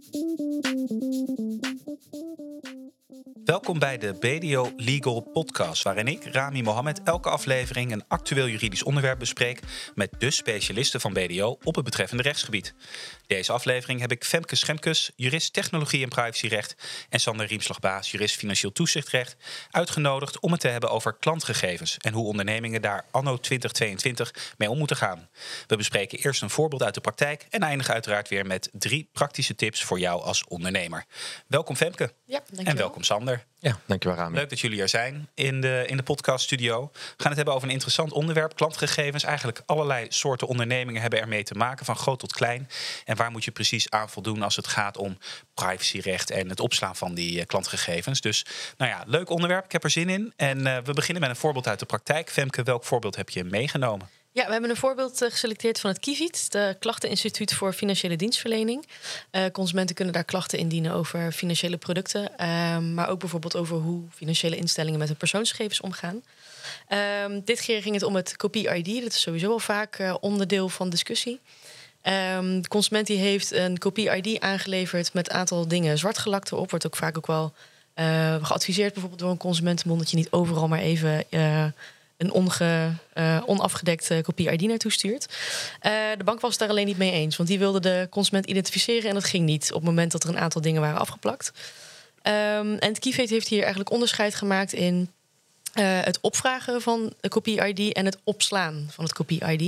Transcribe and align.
Thank 0.00 0.38
you. 0.38 0.47
Welkom 3.48 3.78
bij 3.78 3.98
de 3.98 4.12
BDO 4.12 4.72
Legal 4.76 5.20
Podcast, 5.20 5.82
waarin 5.82 6.06
ik, 6.06 6.24
Rami 6.24 6.62
Mohammed, 6.62 7.02
elke 7.02 7.28
aflevering 7.28 7.92
een 7.92 8.04
actueel 8.08 8.48
juridisch 8.48 8.82
onderwerp 8.82 9.18
bespreek 9.18 9.60
met 9.94 10.10
de 10.18 10.30
specialisten 10.30 11.00
van 11.00 11.12
BDO 11.12 11.58
op 11.62 11.74
het 11.74 11.84
betreffende 11.84 12.22
rechtsgebied. 12.22 12.74
Deze 13.26 13.52
aflevering 13.52 14.00
heb 14.00 14.12
ik 14.12 14.24
Femke 14.24 14.56
Schemkes, 14.56 15.12
jurist 15.16 15.52
technologie 15.52 16.02
en 16.02 16.08
privacyrecht, 16.08 16.74
en 17.08 17.20
Sander 17.20 17.46
Riemslagbaas, 17.46 18.10
jurist 18.10 18.36
financieel 18.36 18.72
toezichtrecht, 18.72 19.36
uitgenodigd 19.70 20.40
om 20.40 20.52
het 20.52 20.60
te 20.60 20.68
hebben 20.68 20.90
over 20.90 21.16
klantgegevens 21.16 21.96
en 21.98 22.12
hoe 22.12 22.26
ondernemingen 22.26 22.82
daar 22.82 23.04
anno 23.10 23.36
2022 23.36 24.54
mee 24.58 24.70
om 24.70 24.78
moeten 24.78 24.96
gaan. 24.96 25.28
We 25.66 25.76
bespreken 25.76 26.18
eerst 26.18 26.42
een 26.42 26.50
voorbeeld 26.50 26.82
uit 26.82 26.94
de 26.94 27.00
praktijk 27.00 27.46
en 27.50 27.60
eindigen 27.60 27.94
uiteraard 27.94 28.28
weer 28.28 28.46
met 28.46 28.68
drie 28.72 29.08
praktische 29.12 29.54
tips 29.54 29.84
voor 29.84 29.98
jou 29.98 30.22
als 30.22 30.44
ondernemer. 30.44 31.04
Welkom 31.46 31.76
Femke. 31.76 32.12
Ja, 32.24 32.42
en 32.64 32.76
welkom 32.76 33.02
Sander. 33.02 33.37
Ja, 33.60 33.78
dankjewel 33.86 34.18
Rami. 34.18 34.36
Leuk 34.36 34.48
dat 34.48 34.60
jullie 34.60 34.80
er 34.80 34.88
zijn 34.88 35.28
in 35.34 35.60
de, 35.60 35.84
in 35.86 35.96
de 35.96 36.02
podcaststudio. 36.02 36.90
We 36.92 36.98
gaan 37.16 37.26
het 37.26 37.36
hebben 37.36 37.54
over 37.54 37.66
een 37.66 37.74
interessant 37.74 38.12
onderwerp, 38.12 38.56
klantgegevens. 38.56 39.24
Eigenlijk 39.24 39.62
allerlei 39.66 40.06
soorten 40.08 40.46
ondernemingen 40.46 41.00
hebben 41.00 41.20
ermee 41.20 41.42
te 41.42 41.54
maken, 41.54 41.84
van 41.84 41.96
groot 41.96 42.18
tot 42.18 42.32
klein. 42.32 42.68
En 43.04 43.16
waar 43.16 43.30
moet 43.30 43.44
je 43.44 43.50
precies 43.50 43.90
aan 43.90 44.10
voldoen 44.10 44.42
als 44.42 44.56
het 44.56 44.66
gaat 44.66 44.96
om 44.96 45.18
privacyrecht 45.54 46.30
en 46.30 46.48
het 46.48 46.60
opslaan 46.60 46.96
van 46.96 47.14
die 47.14 47.38
uh, 47.38 47.44
klantgegevens. 47.46 48.20
Dus 48.20 48.46
nou 48.76 48.90
ja, 48.90 49.02
leuk 49.06 49.30
onderwerp, 49.30 49.64
ik 49.64 49.72
heb 49.72 49.84
er 49.84 49.90
zin 49.90 50.08
in. 50.08 50.32
En 50.36 50.58
uh, 50.58 50.76
we 50.84 50.92
beginnen 50.92 51.22
met 51.22 51.30
een 51.30 51.36
voorbeeld 51.36 51.68
uit 51.68 51.78
de 51.78 51.86
praktijk. 51.86 52.30
Femke, 52.30 52.62
welk 52.62 52.84
voorbeeld 52.84 53.16
heb 53.16 53.30
je 53.30 53.44
meegenomen? 53.44 54.08
Ja, 54.38 54.46
we 54.46 54.52
hebben 54.52 54.70
een 54.70 54.76
voorbeeld 54.76 55.22
uh, 55.22 55.30
geselecteerd 55.30 55.80
van 55.80 55.90
het 55.90 55.98
KIVIT, 55.98 56.52
de 56.52 56.76
Klachteninstituut 56.78 57.54
voor 57.54 57.72
Financiële 57.72 58.16
Dienstverlening. 58.16 58.88
Uh, 59.32 59.44
consumenten 59.52 59.94
kunnen 59.94 60.14
daar 60.14 60.24
klachten 60.24 60.58
indienen 60.58 60.92
over 60.92 61.32
financiële 61.32 61.76
producten, 61.76 62.30
uh, 62.40 62.78
maar 62.78 63.08
ook 63.08 63.18
bijvoorbeeld 63.18 63.56
over 63.56 63.76
hoe 63.76 64.02
financiële 64.14 64.56
instellingen 64.56 64.98
met 64.98 65.08
hun 65.08 65.16
persoonsgegevens 65.16 65.80
omgaan. 65.80 66.22
Ehm, 66.88 67.40
dit 67.44 67.60
keer 67.60 67.82
ging 67.82 67.94
het 67.94 68.04
om 68.04 68.14
het 68.14 68.36
kopie-ID, 68.36 69.02
dat 69.02 69.12
is 69.12 69.20
sowieso 69.20 69.50
al 69.50 69.58
vaak 69.58 69.98
uh, 69.98 70.14
onderdeel 70.20 70.68
van 70.68 70.90
discussie. 70.90 71.40
Um, 72.02 72.62
de 72.62 72.68
consument 72.68 73.06
die 73.06 73.18
heeft 73.18 73.52
een 73.52 73.78
kopie-ID 73.78 74.40
aangeleverd 74.40 75.12
met 75.12 75.30
een 75.30 75.36
aantal 75.36 75.68
dingen 75.68 75.98
zwart 75.98 76.18
gelakt 76.18 76.52
erop, 76.52 76.70
wordt 76.70 76.86
ook 76.86 76.96
vaak 76.96 77.16
ook 77.16 77.26
wel 77.26 77.52
geadviseerd 78.42 78.92
bijvoorbeeld 78.92 79.20
door 79.20 79.30
een 79.30 79.36
consumentenbond 79.36 80.00
dat 80.00 80.10
je 80.10 80.16
niet 80.16 80.30
overal 80.30 80.68
maar 80.68 80.78
even 80.78 81.24
een 82.18 82.32
onge, 82.32 82.92
uh, 83.14 83.42
onafgedekte 83.46 84.20
kopie-ID 84.22 84.62
naartoe 84.62 84.92
stuurt. 84.92 85.26
Uh, 85.82 85.92
de 86.16 86.24
bank 86.24 86.40
was 86.40 86.50
het 86.50 86.58
daar 86.58 86.68
alleen 86.68 86.86
niet 86.86 86.98
mee 86.98 87.12
eens, 87.12 87.36
want 87.36 87.48
die 87.48 87.58
wilde 87.58 87.80
de 87.80 88.06
consument 88.10 88.46
identificeren 88.46 89.08
en 89.08 89.14
dat 89.14 89.24
ging 89.24 89.44
niet 89.44 89.68
op 89.68 89.80
het 89.80 89.88
moment 89.88 90.12
dat 90.12 90.22
er 90.22 90.28
een 90.28 90.38
aantal 90.38 90.60
dingen 90.60 90.80
waren 90.80 91.00
afgeplakt. 91.00 91.52
Um, 92.22 92.74
en 92.74 92.92
het 92.92 93.04
heeft 93.04 93.48
hier 93.48 93.60
eigenlijk 93.60 93.90
onderscheid 93.90 94.34
gemaakt 94.34 94.72
in 94.72 95.10
uh, 95.74 95.84
het 96.00 96.20
opvragen 96.20 96.82
van 96.82 97.12
de 97.20 97.28
kopie-ID 97.28 97.92
en 97.92 98.04
het 98.04 98.18
opslaan 98.24 98.86
van 98.90 99.04
het 99.04 99.12
kopie-ID. 99.12 99.62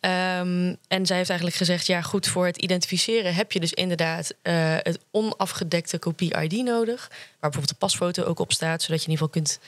Um, 0.00 0.76
en 0.88 1.06
zij 1.06 1.16
heeft 1.16 1.28
eigenlijk 1.28 1.54
gezegd: 1.54 1.86
ja, 1.86 2.02
goed, 2.02 2.26
voor 2.26 2.46
het 2.46 2.56
identificeren 2.56 3.34
heb 3.34 3.52
je 3.52 3.60
dus 3.60 3.72
inderdaad 3.72 4.34
het 4.82 4.98
onafgedekte 5.10 5.98
kopie-ID 5.98 6.52
nodig, 6.52 7.08
waar 7.08 7.50
bijvoorbeeld 7.50 7.68
de 7.68 7.86
pasfoto 7.86 8.24
ook 8.24 8.38
op 8.38 8.52
staat, 8.52 8.82
zodat 8.82 9.02
je 9.02 9.06
in 9.06 9.12
ieder 9.12 9.26
geval 9.26 9.42
kunt 9.42 9.58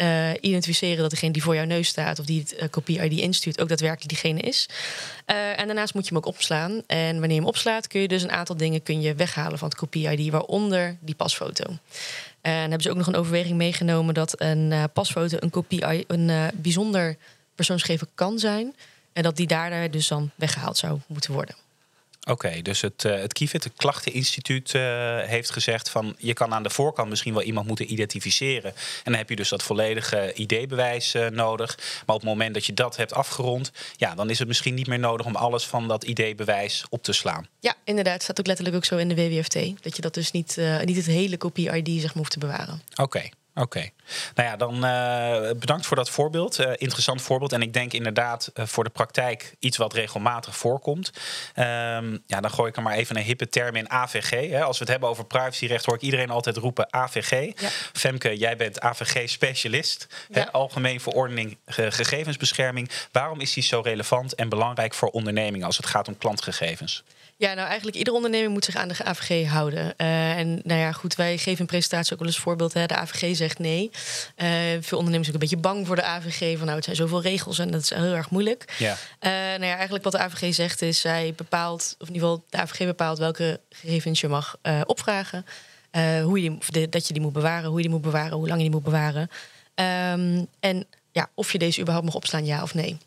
uh, 0.00 0.30
identificeren 0.40 0.98
dat 1.02 1.10
degene 1.10 1.32
die 1.32 1.42
voor 1.42 1.54
jouw 1.54 1.64
neus 1.64 1.88
staat 1.88 2.18
of 2.18 2.26
die 2.26 2.40
het 2.40 2.54
uh, 2.54 2.68
kopie-ID 2.70 3.20
instuurt 3.20 3.60
ook 3.60 3.68
daadwerkelijk 3.68 4.08
diegene 4.08 4.40
is. 4.40 4.68
En 5.26 5.66
daarnaast 5.66 5.94
moet 5.94 6.02
je 6.02 6.08
hem 6.08 6.18
ook 6.18 6.26
opslaan. 6.26 6.82
En 6.86 7.10
wanneer 7.10 7.30
je 7.30 7.34
hem 7.34 7.46
opslaat, 7.46 7.86
kun 7.86 8.00
je 8.00 8.08
dus 8.08 8.22
een 8.22 8.30
aantal 8.30 8.56
dingen 8.56 8.82
kun 8.82 9.00
je 9.00 9.14
weghalen 9.14 9.58
van 9.58 9.68
het 9.68 9.76
kopie-ID, 9.76 10.30
waaronder 10.30 10.96
die 11.00 11.14
pasfoto. 11.14 11.64
En 12.40 12.52
hebben 12.52 12.82
ze 12.82 12.90
ook 12.90 12.96
nog 12.96 13.06
een 13.06 13.16
overweging 13.16 13.56
meegenomen 13.56 14.14
dat 14.14 14.40
een 14.40 14.72
pasfoto 14.92 15.36
een 15.40 15.50
kopie 15.50 16.04
een 16.06 16.50
bijzonder 16.54 17.16
persoonsgegeven 17.54 18.08
kan 18.14 18.38
zijn. 18.38 18.74
En 19.12 19.22
dat 19.22 19.36
die 19.36 19.46
daar 19.46 19.90
dus 19.90 20.08
dan 20.08 20.30
weggehaald 20.34 20.76
zou 20.76 20.98
moeten 21.06 21.32
worden. 21.32 21.54
Oké, 22.28 22.62
dus 22.62 22.80
het, 22.80 23.04
uh, 23.04 23.20
het 23.20 23.32
KIVIT, 23.32 23.64
het 23.64 23.72
Klachteninstituut, 23.76 24.74
uh, 24.74 24.82
heeft 25.20 25.50
gezegd 25.50 25.90
van 25.90 26.14
je 26.18 26.32
kan 26.32 26.54
aan 26.54 26.62
de 26.62 26.70
voorkant 26.70 27.08
misschien 27.08 27.32
wel 27.32 27.42
iemand 27.42 27.66
moeten 27.66 27.92
identificeren. 27.92 28.70
En 28.74 29.02
dan 29.04 29.14
heb 29.14 29.28
je 29.28 29.36
dus 29.36 29.48
dat 29.48 29.62
volledige 29.62 30.32
ID-bewijs 30.34 31.14
uh, 31.14 31.28
nodig. 31.28 31.76
Maar 32.06 32.16
op 32.16 32.20
het 32.20 32.30
moment 32.30 32.54
dat 32.54 32.66
je 32.66 32.74
dat 32.74 32.96
hebt 32.96 33.12
afgerond, 33.12 33.72
ja, 33.96 34.14
dan 34.14 34.30
is 34.30 34.38
het 34.38 34.48
misschien 34.48 34.74
niet 34.74 34.86
meer 34.86 34.98
nodig 34.98 35.26
om 35.26 35.36
alles 35.36 35.66
van 35.66 35.88
dat 35.88 36.04
ID-bewijs 36.04 36.84
op 36.88 37.02
te 37.02 37.12
slaan. 37.12 37.48
Ja, 37.60 37.74
inderdaad. 37.84 38.12
Het 38.12 38.22
staat 38.22 38.40
ook 38.40 38.46
letterlijk 38.46 38.76
ook 38.76 38.84
zo 38.84 38.96
in 38.96 39.08
de 39.08 39.14
WWFT. 39.14 39.82
Dat 39.82 39.96
je 39.96 40.02
dat 40.02 40.14
dus 40.14 40.30
niet, 40.30 40.56
niet 40.84 40.96
het 40.96 41.06
hele 41.06 41.36
kopie-ID 41.36 41.88
zeg 41.88 42.04
maar 42.04 42.16
hoeft 42.16 42.30
te 42.30 42.38
bewaren. 42.38 42.82
Oké. 42.96 43.28
Oké. 43.58 43.90
Nou 44.34 44.48
ja, 44.48 44.56
dan 44.56 44.74
uh, 44.84 45.58
bedankt 45.58 45.86
voor 45.86 45.96
dat 45.96 46.10
voorbeeld. 46.10 46.60
Uh, 46.60 46.70
interessant 46.76 47.22
voorbeeld. 47.22 47.52
En 47.52 47.62
ik 47.62 47.72
denk 47.72 47.92
inderdaad 47.92 48.50
uh, 48.54 48.66
voor 48.66 48.84
de 48.84 48.90
praktijk 48.90 49.54
iets 49.58 49.76
wat 49.76 49.92
regelmatig 49.92 50.56
voorkomt. 50.56 51.12
Um, 51.56 52.22
ja, 52.26 52.40
dan 52.40 52.50
gooi 52.50 52.70
ik 52.70 52.76
er 52.76 52.82
maar 52.82 52.94
even 52.94 53.16
een 53.16 53.22
hippe 53.22 53.48
term 53.48 53.76
in 53.76 53.90
AVG. 53.90 54.50
Hè. 54.50 54.62
Als 54.62 54.78
we 54.78 54.84
het 54.84 54.92
hebben 54.92 55.08
over 55.08 55.24
privacyrecht, 55.24 55.84
hoor 55.84 55.94
ik 55.94 56.00
iedereen 56.00 56.30
altijd 56.30 56.56
roepen 56.56 56.92
AVG. 56.92 57.60
Ja. 57.60 57.68
Femke, 57.92 58.36
jij 58.36 58.56
bent 58.56 58.80
AVG-specialist. 58.80 60.06
Ja. 60.28 60.48
Algemeen 60.52 61.00
verordening 61.00 61.56
gegevensbescherming. 61.66 62.90
Waarom 63.12 63.40
is 63.40 63.52
die 63.52 63.62
zo 63.62 63.80
relevant 63.80 64.34
en 64.34 64.48
belangrijk 64.48 64.94
voor 64.94 65.08
ondernemingen 65.08 65.66
als 65.66 65.76
het 65.76 65.86
gaat 65.86 66.08
om 66.08 66.18
klantgegevens? 66.18 67.04
Ja, 67.40 67.54
nou 67.54 67.66
eigenlijk 67.66 67.96
iedere 67.96 68.16
onderneming 68.16 68.52
moet 68.52 68.64
zich 68.64 68.76
aan 68.76 68.88
de 68.88 69.04
AVG 69.04 69.48
houden. 69.48 69.94
Uh, 69.96 70.38
en 70.38 70.60
nou 70.64 70.80
ja, 70.80 70.92
goed, 70.92 71.14
wij 71.14 71.38
geven 71.38 71.60
in 71.60 71.66
presentatie 71.66 72.12
ook 72.12 72.18
wel 72.18 72.28
eens 72.28 72.38
voorbeeld. 72.38 72.72
Hè. 72.72 72.86
De 72.86 72.96
AVG 72.96 73.36
zegt 73.36 73.58
nee. 73.58 73.90
Uh, 74.36 74.48
veel 74.80 74.98
ondernemers 74.98 75.10
zijn 75.10 75.26
ook 75.26 75.32
een 75.32 75.38
beetje 75.38 75.56
bang 75.56 75.86
voor 75.86 75.96
de 75.96 76.02
AVG. 76.02 76.56
Van 76.56 76.64
nou, 76.64 76.76
het 76.76 76.84
zijn 76.84 76.96
zoveel 76.96 77.22
regels 77.22 77.58
en 77.58 77.70
dat 77.70 77.82
is 77.82 77.90
heel 77.90 78.14
erg 78.14 78.30
moeilijk. 78.30 78.74
Ja. 78.78 78.92
Uh, 78.92 79.30
nou 79.30 79.64
ja, 79.64 79.74
eigenlijk 79.74 80.04
wat 80.04 80.12
de 80.12 80.18
AVG 80.18 80.54
zegt 80.54 80.82
is, 80.82 81.00
zij 81.00 81.32
bepaalt, 81.36 81.94
of 81.98 82.08
in 82.08 82.14
ieder 82.14 82.28
geval 82.28 82.44
de 82.50 82.58
AVG 82.58 82.78
bepaalt 82.78 83.18
welke 83.18 83.60
gegevens 83.70 84.20
je 84.20 84.28
mag 84.28 84.56
opvragen. 84.84 85.44
hoe 86.22 86.42
je 86.42 86.58
die, 86.68 86.88
dat 86.88 87.06
je 87.06 87.12
die 87.12 87.22
moet 87.22 87.32
bewaren, 87.32 87.68
hoe 87.68 87.76
je 87.76 87.82
die 87.82 87.92
moet 87.92 88.02
bewaren, 88.02 88.36
hoe 88.36 88.48
lang 88.48 88.58
je 88.58 88.64
die 88.64 88.74
moet 88.74 88.84
bewaren. 88.84 89.30
Um, 89.74 90.46
en 90.60 90.86
ja, 91.12 91.30
of 91.34 91.52
je 91.52 91.58
deze 91.58 91.80
überhaupt 91.80 92.06
mag 92.06 92.16
opslaan, 92.16 92.44
ja 92.44 92.62
of 92.62 92.74
nee. 92.74 92.98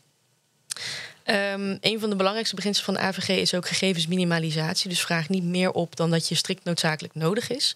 Um, 1.26 1.78
een 1.80 2.00
van 2.00 2.10
de 2.10 2.16
belangrijkste 2.16 2.54
beginselen 2.56 2.84
van 2.84 2.94
de 2.94 3.08
AVG 3.08 3.28
is 3.28 3.54
ook 3.54 3.68
gegevensminimalisatie. 3.68 4.88
Dus 4.88 5.00
vraag 5.00 5.28
niet 5.28 5.44
meer 5.44 5.70
op 5.70 5.96
dan 5.96 6.10
dat 6.10 6.28
je 6.28 6.34
strikt 6.34 6.64
noodzakelijk 6.64 7.14
nodig 7.14 7.50
is. 7.50 7.74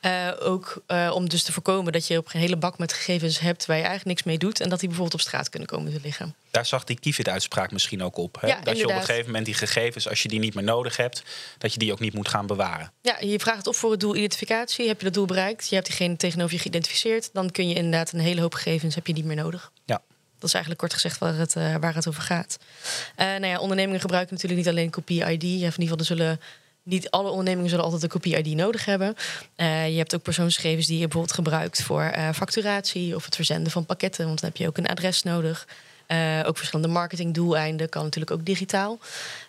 Uh, 0.00 0.28
ook 0.40 0.82
uh, 0.88 1.10
om 1.14 1.28
dus 1.28 1.42
te 1.42 1.52
voorkomen 1.52 1.92
dat 1.92 2.06
je 2.06 2.16
op 2.16 2.28
een 2.32 2.40
hele 2.40 2.56
bak 2.56 2.78
met 2.78 2.92
gegevens 2.92 3.38
hebt 3.38 3.66
waar 3.66 3.76
je 3.76 3.82
eigenlijk 3.82 4.10
niks 4.10 4.22
mee 4.22 4.38
doet 4.38 4.60
en 4.60 4.68
dat 4.68 4.78
die 4.78 4.88
bijvoorbeeld 4.88 5.20
op 5.20 5.26
straat 5.26 5.48
kunnen 5.48 5.68
komen 5.68 5.92
te 5.92 6.00
liggen. 6.02 6.34
Daar 6.50 6.66
zag 6.66 6.84
die 6.84 7.00
Kifid-uitspraak 7.00 7.72
misschien 7.72 8.02
ook 8.02 8.16
op. 8.16 8.40
Hè? 8.40 8.46
Ja, 8.46 8.54
dat 8.54 8.66
inderdaad. 8.66 8.88
je 8.88 8.94
op 8.94 9.00
een 9.00 9.06
gegeven 9.06 9.26
moment 9.26 9.44
die 9.44 9.54
gegevens, 9.54 10.08
als 10.08 10.22
je 10.22 10.28
die 10.28 10.38
niet 10.38 10.54
meer 10.54 10.64
nodig 10.64 10.96
hebt, 10.96 11.22
dat 11.58 11.72
je 11.72 11.78
die 11.78 11.92
ook 11.92 12.00
niet 12.00 12.14
moet 12.14 12.28
gaan 12.28 12.46
bewaren. 12.46 12.92
Ja, 13.00 13.16
je 13.20 13.38
vraagt 13.38 13.58
het 13.58 13.66
op 13.66 13.74
voor 13.74 13.90
het 13.90 14.00
doel 14.00 14.16
identificatie. 14.16 14.88
Heb 14.88 14.98
je 14.98 15.04
dat 15.04 15.14
doel 15.14 15.26
bereikt? 15.26 15.68
Je 15.68 15.74
hebt 15.74 15.86
diegene 15.86 16.16
tegenover 16.16 16.54
je 16.54 16.60
geïdentificeerd. 16.60 17.30
Dan 17.32 17.50
kun 17.50 17.68
je 17.68 17.74
inderdaad 17.74 18.12
een 18.12 18.20
hele 18.20 18.40
hoop 18.40 18.54
gegevens 18.54 18.94
heb 18.94 19.06
je 19.06 19.12
niet 19.12 19.24
meer 19.24 19.36
nodig. 19.36 19.72
Ja. 19.84 20.02
Dat 20.40 20.48
is 20.48 20.54
eigenlijk 20.54 20.82
kort 20.82 20.92
gezegd 20.92 21.18
waar 21.18 21.34
het, 21.34 21.56
uh, 21.56 21.76
waar 21.76 21.94
het 21.94 22.08
over 22.08 22.22
gaat. 22.22 22.58
Uh, 23.16 23.26
nou 23.26 23.46
ja, 23.46 23.58
ondernemingen 23.58 24.00
gebruiken 24.00 24.34
natuurlijk 24.34 24.60
niet 24.60 24.70
alleen 24.70 24.90
kopie-ID. 24.90 25.42
in 25.42 25.48
ieder 25.48 25.72
geval, 25.72 26.04
zullen 26.04 26.40
niet 26.82 27.10
alle 27.10 27.28
ondernemingen 27.28 27.70
zullen 27.70 27.84
altijd 27.84 28.02
een 28.02 28.08
kopie-ID 28.08 28.46
nodig 28.46 28.84
hebben. 28.84 29.14
Uh, 29.56 29.90
je 29.90 29.96
hebt 29.96 30.14
ook 30.14 30.22
persoonsgegevens 30.22 30.86
die 30.86 30.98
je 30.98 31.02
bijvoorbeeld 31.04 31.34
gebruikt 31.34 31.82
voor 31.82 32.14
facturatie 32.34 33.14
of 33.14 33.24
het 33.24 33.34
verzenden 33.34 33.72
van 33.72 33.86
pakketten, 33.86 34.26
want 34.26 34.40
dan 34.40 34.48
heb 34.48 34.58
je 34.58 34.66
ook 34.66 34.78
een 34.78 34.88
adres 34.88 35.22
nodig. 35.22 35.66
ook 36.46 36.56
verschillende 36.56 36.92
marketingdoeleinden 36.92 37.88
kan 37.88 38.04
natuurlijk 38.04 38.32
ook 38.32 38.44
digitaal. 38.44 38.98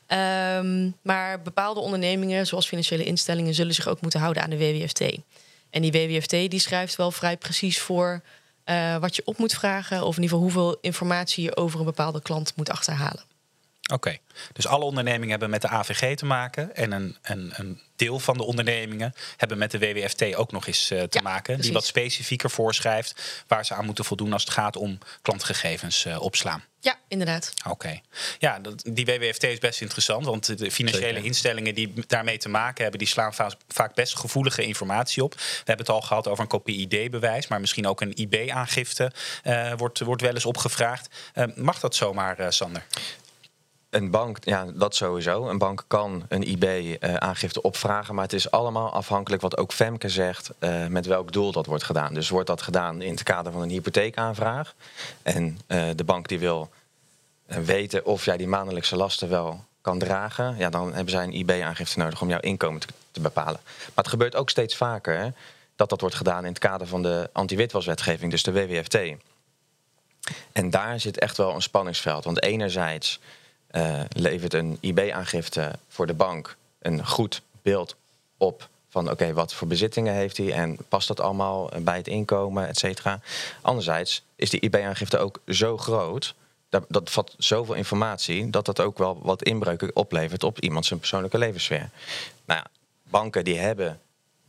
Um, 0.07 0.95
maar 1.01 1.41
bepaalde 1.41 1.79
ondernemingen, 1.79 2.47
zoals 2.47 2.67
financiële 2.67 3.03
instellingen, 3.03 3.53
zullen 3.53 3.73
zich 3.73 3.87
ook 3.87 4.01
moeten 4.01 4.19
houden 4.19 4.43
aan 4.43 4.49
de 4.49 4.57
WWFT. 4.57 5.01
En 5.69 5.81
die 5.81 5.91
WWFT 5.91 6.29
die 6.29 6.59
schrijft 6.59 6.95
wel 6.95 7.11
vrij 7.11 7.37
precies 7.37 7.79
voor 7.79 8.21
wat 8.99 9.15
je 9.15 9.21
op 9.25 9.37
moet 9.37 9.53
vragen, 9.53 10.03
of 10.05 10.17
in 10.17 10.23
ieder 10.23 10.37
geval 10.37 10.39
hoeveel 10.39 10.77
informatie 10.81 11.43
je 11.43 11.55
over 11.55 11.79
een 11.79 11.85
bepaalde 11.85 12.21
klant 12.21 12.53
moet 12.55 12.69
achterhalen. 12.69 13.23
Oké, 13.91 13.93
okay. 13.93 14.21
dus 14.53 14.67
alle 14.67 14.83
ondernemingen 14.83 15.29
hebben 15.29 15.49
met 15.49 15.61
de 15.61 15.67
AVG 15.67 16.15
te 16.15 16.25
maken 16.25 16.75
en 16.75 16.91
een, 16.91 17.17
een, 17.21 17.53
een 17.55 17.81
deel 17.95 18.19
van 18.19 18.37
de 18.37 18.43
ondernemingen 18.43 19.13
hebben 19.37 19.57
met 19.57 19.71
de 19.71 19.79
WWFT 19.79 20.35
ook 20.35 20.51
nog 20.51 20.67
eens 20.67 20.91
uh, 20.91 21.01
te 21.01 21.17
ja, 21.17 21.21
maken, 21.21 21.43
precies. 21.43 21.63
die 21.63 21.73
wat 21.73 21.85
specifieker 21.85 22.49
voorschrijft 22.49 23.43
waar 23.47 23.65
ze 23.65 23.73
aan 23.73 23.85
moeten 23.85 24.05
voldoen 24.05 24.33
als 24.33 24.43
het 24.43 24.51
gaat 24.51 24.75
om 24.75 24.97
klantgegevens 25.21 26.05
uh, 26.05 26.21
opslaan. 26.21 26.63
Ja, 26.79 26.99
inderdaad. 27.07 27.53
Oké. 27.59 27.69
Okay. 27.69 28.01
Ja, 28.39 28.59
dat, 28.59 28.83
die 28.93 29.05
WWFT 29.05 29.43
is 29.43 29.57
best 29.57 29.81
interessant, 29.81 30.25
want 30.25 30.57
de 30.57 30.71
financiële 30.71 31.07
Zeker. 31.07 31.25
instellingen 31.25 31.75
die 31.75 31.93
daarmee 32.07 32.37
te 32.37 32.49
maken 32.49 32.81
hebben, 32.81 32.99
die 32.99 33.07
slaan 33.07 33.33
va 33.33 33.51
vaak 33.67 33.95
best 33.95 34.15
gevoelige 34.15 34.63
informatie 34.63 35.23
op. 35.23 35.33
We 35.33 35.41
hebben 35.55 35.85
het 35.85 35.95
al 35.95 36.01
gehad 36.01 36.27
over 36.27 36.43
een 36.43 36.49
kopie-ID-bewijs, 36.49 37.47
maar 37.47 37.59
misschien 37.59 37.87
ook 37.87 38.01
een 38.01 38.13
IB-aangifte 38.15 39.11
uh, 39.43 39.73
wordt, 39.77 39.99
wordt 39.99 40.21
wel 40.21 40.33
eens 40.33 40.45
opgevraagd. 40.45 41.07
Uh, 41.35 41.45
mag 41.55 41.79
dat 41.79 41.95
zomaar, 41.95 42.39
uh, 42.39 42.45
Sander? 42.49 42.85
Een 43.91 44.11
bank, 44.11 44.37
ja, 44.41 44.65
dat 44.73 44.95
sowieso. 44.95 45.47
Een 45.47 45.57
bank 45.57 45.83
kan 45.87 46.25
een 46.27 46.43
IB-aangifte 46.43 47.61
opvragen, 47.61 48.15
maar 48.15 48.23
het 48.23 48.33
is 48.33 48.51
allemaal 48.51 48.93
afhankelijk 48.93 49.41
wat 49.41 49.57
ook 49.57 49.73
Femke 49.73 50.09
zegt, 50.09 50.51
uh, 50.59 50.87
met 50.87 51.05
welk 51.05 51.31
doel 51.31 51.51
dat 51.51 51.65
wordt 51.65 51.83
gedaan. 51.83 52.13
Dus 52.13 52.29
wordt 52.29 52.47
dat 52.47 52.61
gedaan 52.61 53.01
in 53.01 53.11
het 53.11 53.23
kader 53.23 53.51
van 53.51 53.61
een 53.61 53.69
hypotheekaanvraag 53.69 54.73
en 55.21 55.59
uh, 55.67 55.83
de 55.95 56.03
bank 56.03 56.27
die 56.27 56.39
wil 56.39 56.69
weten 57.45 58.05
of 58.05 58.25
jij 58.25 58.37
die 58.37 58.47
maandelijkse 58.47 58.95
lasten 58.95 59.29
wel 59.29 59.63
kan 59.81 59.99
dragen, 59.99 60.55
ja, 60.57 60.69
dan 60.69 60.93
hebben 60.93 61.13
zij 61.13 61.23
een 61.23 61.33
IB-aangifte 61.33 61.99
nodig 61.99 62.21
om 62.21 62.29
jouw 62.29 62.39
inkomen 62.39 62.81
te, 63.11 63.21
bepalen. 63.21 63.59
Maar 63.63 63.91
het 63.95 64.07
gebeurt 64.07 64.35
ook 64.35 64.49
steeds 64.49 64.75
vaker 64.75 65.33
dat 65.75 65.89
dat 65.89 66.01
wordt 66.01 66.15
gedaan 66.15 66.43
in 66.43 66.49
het 66.49 66.59
kader 66.59 66.87
van 66.87 67.01
de 67.01 67.29
anti-witwaswetgeving, 67.31 68.31
dus 68.31 68.43
de 68.43 68.51
WWFT. 68.51 68.97
En 70.51 70.69
daar 70.69 70.99
zit 70.99 71.19
echt 71.19 71.37
wel 71.37 71.55
een 71.55 71.61
spanningsveld. 71.61 72.23
Want 72.23 72.43
enerzijds 72.43 73.19
levert 74.09 74.53
een 74.53 74.77
IB-aangifte 74.79 75.71
voor 75.87 76.07
de 76.07 76.13
bank 76.13 76.55
een 76.79 77.05
goed 77.05 77.41
beeld 77.61 77.95
op 78.37 78.69
van 78.89 79.11
oké, 79.11 79.33
wat 79.33 79.53
voor 79.53 79.67
bezittingen 79.67 80.13
heeft 80.13 80.37
hij 80.37 80.53
en 80.53 80.77
past 80.89 81.07
dat 81.07 81.19
allemaal 81.19 81.69
bij 81.81 81.97
het 81.97 82.07
inkomen, 82.07 82.67
et 82.67 82.77
cetera. 82.77 83.19
Anderzijds 83.61 84.23
is 84.35 84.49
die 84.49 84.59
IB-aangifte 84.59 85.17
ook 85.17 85.39
zo 85.47 85.77
groot, 85.77 86.35
dat, 86.69 86.85
dat 86.87 87.09
vat 87.09 87.35
zoveel 87.37 87.75
informatie, 87.75 88.49
dat 88.49 88.65
dat 88.65 88.79
ook 88.79 88.97
wel 88.97 89.19
wat 89.21 89.43
inbreuken 89.43 89.95
oplevert 89.95 90.43
op 90.43 90.59
iemand 90.59 90.85
zijn 90.85 90.99
persoonlijke 90.99 91.37
levenssfeer. 91.37 91.89
Nou 92.45 92.59
ja, 92.59 92.65
banken 93.09 93.43
die 93.43 93.57
hebben 93.57 93.99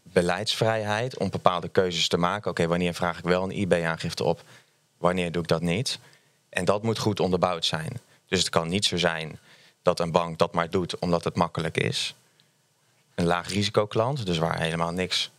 beleidsvrijheid 0.02 1.18
om 1.18 1.30
bepaalde 1.30 1.68
keuzes 1.68 2.08
te 2.08 2.16
maken. 2.16 2.50
Oké, 2.50 2.66
wanneer 2.66 2.94
vraag 2.94 3.18
ik 3.18 3.24
wel 3.24 3.42
een 3.42 3.58
IB-aangifte 3.58 4.24
op, 4.24 4.42
wanneer 4.98 5.32
doe 5.32 5.42
ik 5.42 5.48
dat 5.48 5.60
niet? 5.60 5.98
En 6.48 6.64
dat 6.64 6.82
moet 6.82 6.98
goed 6.98 7.20
onderbouwd 7.20 7.64
zijn. 7.64 8.00
Dus 8.32 8.40
het 8.40 8.50
kan 8.50 8.68
niet 8.68 8.84
zo 8.84 8.96
zijn 8.96 9.38
dat 9.82 10.00
een 10.00 10.10
bank 10.10 10.38
dat 10.38 10.52
maar 10.52 10.70
doet 10.70 10.98
omdat 10.98 11.24
het 11.24 11.36
makkelijk 11.36 11.76
is. 11.76 12.14
Een 13.14 13.24
laag 13.24 13.48
risicoklant, 13.48 14.26
dus 14.26 14.38
waar 14.38 14.60
helemaal 14.60 14.92
niks 14.92 15.30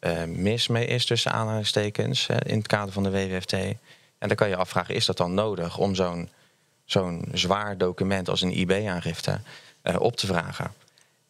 uh, 0.00 0.24
mis 0.24 0.68
mee 0.68 0.86
is 0.86 1.06
tussen 1.06 1.32
aanhalingstekens 1.32 2.28
uh, 2.28 2.36
in 2.42 2.58
het 2.58 2.66
kader 2.66 2.92
van 2.92 3.02
de 3.02 3.10
WWFT. 3.10 3.52
En 3.52 3.76
dan 4.18 4.34
kan 4.34 4.48
je 4.48 4.56
afvragen, 4.56 4.94
is 4.94 5.06
dat 5.06 5.16
dan 5.16 5.34
nodig 5.34 5.78
om 5.78 5.94
zo'n 5.94 6.28
zo'n 6.84 7.28
zwaar 7.32 7.78
document 7.78 8.28
als 8.28 8.40
een 8.40 8.58
IB-aangifte 8.58 9.40
uh, 9.82 10.00
op 10.00 10.16
te 10.16 10.26
vragen? 10.26 10.72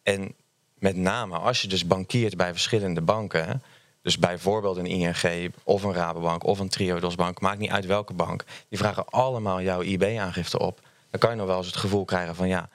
En 0.03 0.33
met 0.79 0.95
name 0.95 1.37
als 1.37 1.61
je 1.61 1.67
dus 1.67 1.87
bankiert 1.87 2.37
bij 2.37 2.51
verschillende 2.51 3.01
banken, 3.01 3.63
dus 4.01 4.17
bijvoorbeeld 4.17 4.77
een 4.77 4.85
ING 4.85 5.51
of 5.63 5.83
een 5.83 5.93
Rabobank 5.93 6.43
of 6.43 6.59
een 6.59 6.69
Triodos 6.69 7.15
bank, 7.15 7.41
maakt 7.41 7.59
niet 7.59 7.71
uit 7.71 7.85
welke 7.85 8.13
bank, 8.13 8.43
die 8.69 8.77
vragen 8.77 9.05
allemaal 9.09 9.61
jouw 9.61 9.81
IB-aangifte 9.81 10.59
op 10.59 10.79
dan 11.13 11.21
kan 11.21 11.31
je 11.31 11.35
nog 11.35 11.47
wel 11.47 11.57
eens 11.57 11.65
het 11.67 11.75
gevoel 11.75 12.05
krijgen 12.05 12.35
van 12.35 12.47
ja, 12.47 12.69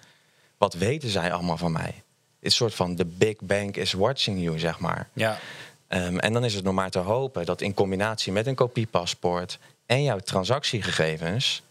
wat 0.58 0.74
weten 0.74 1.08
zij 1.08 1.32
allemaal 1.32 1.56
van 1.56 1.72
mij? 1.72 2.02
Het 2.40 2.52
soort 2.52 2.74
van 2.74 2.94
the 2.94 3.04
big 3.04 3.36
bank 3.40 3.76
is 3.76 3.92
watching 3.92 4.42
you, 4.42 4.58
zeg 4.58 4.78
maar. 4.78 5.08
Ja. 5.12 5.38
Um, 5.88 6.18
en 6.18 6.32
dan 6.32 6.44
is 6.44 6.54
het 6.54 6.64
nog 6.64 6.74
maar 6.74 6.90
te 6.90 6.98
hopen 6.98 7.46
dat 7.46 7.60
in 7.60 7.74
combinatie 7.74 8.32
met 8.32 8.46
een 8.46 8.54
kopiepaspoort 8.54 9.58
en 9.86 10.02
jouw 10.02 10.18
transactiegegevens, 10.18 11.62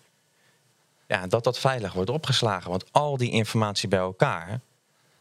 ja, 1.08 1.28
dat 1.28 1.44
dat 1.44 1.60
veilig 1.60 1.94
wordt 1.94 2.10
opgeslagen. 2.10 2.70
Want 2.70 2.86
al 2.92 3.18
die 3.18 3.32
informatie 3.32 3.90
bij 3.90 4.00
elkaar, 4.00 4.60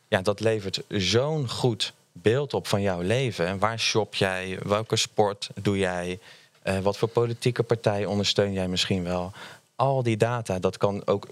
ja, 0.09 0.23
dat 0.23 0.41
levert 0.41 0.83
zo'n 0.89 1.49
goed 1.49 1.93
beeld 2.13 2.55
op 2.55 2.67
van 2.67 2.83
jouw 2.83 3.01
leven. 3.01 3.59
Waar 3.59 3.79
shop 3.79 4.15
jij? 4.15 4.59
Welke 4.63 4.97
sport 4.97 5.51
doe 5.55 5.79
jij? 5.79 6.19
Uh, 6.65 6.79
wat 6.79 6.97
voor 6.97 7.09
politieke 7.09 7.63
partij 7.63 8.05
ondersteun 8.05 8.53
jij 8.53 8.69
misschien 8.69 9.05
wel? 9.05 9.33
Al 9.77 10.03
die 10.03 10.17
data, 10.17 10.59
dat 10.59 10.77
kan 10.77 11.07
ook 11.07 11.29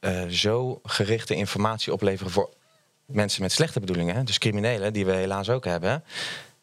uh, 0.00 0.26
zo 0.26 0.80
gerichte 0.84 1.34
informatie 1.34 1.92
opleveren 1.92 2.32
voor 2.32 2.50
mensen 3.04 3.42
met 3.42 3.52
slechte 3.52 3.80
bedoelingen, 3.80 4.24
dus 4.24 4.38
criminelen, 4.38 4.92
die 4.92 5.06
we 5.06 5.12
helaas 5.12 5.50
ook 5.50 5.64
hebben. 5.64 6.04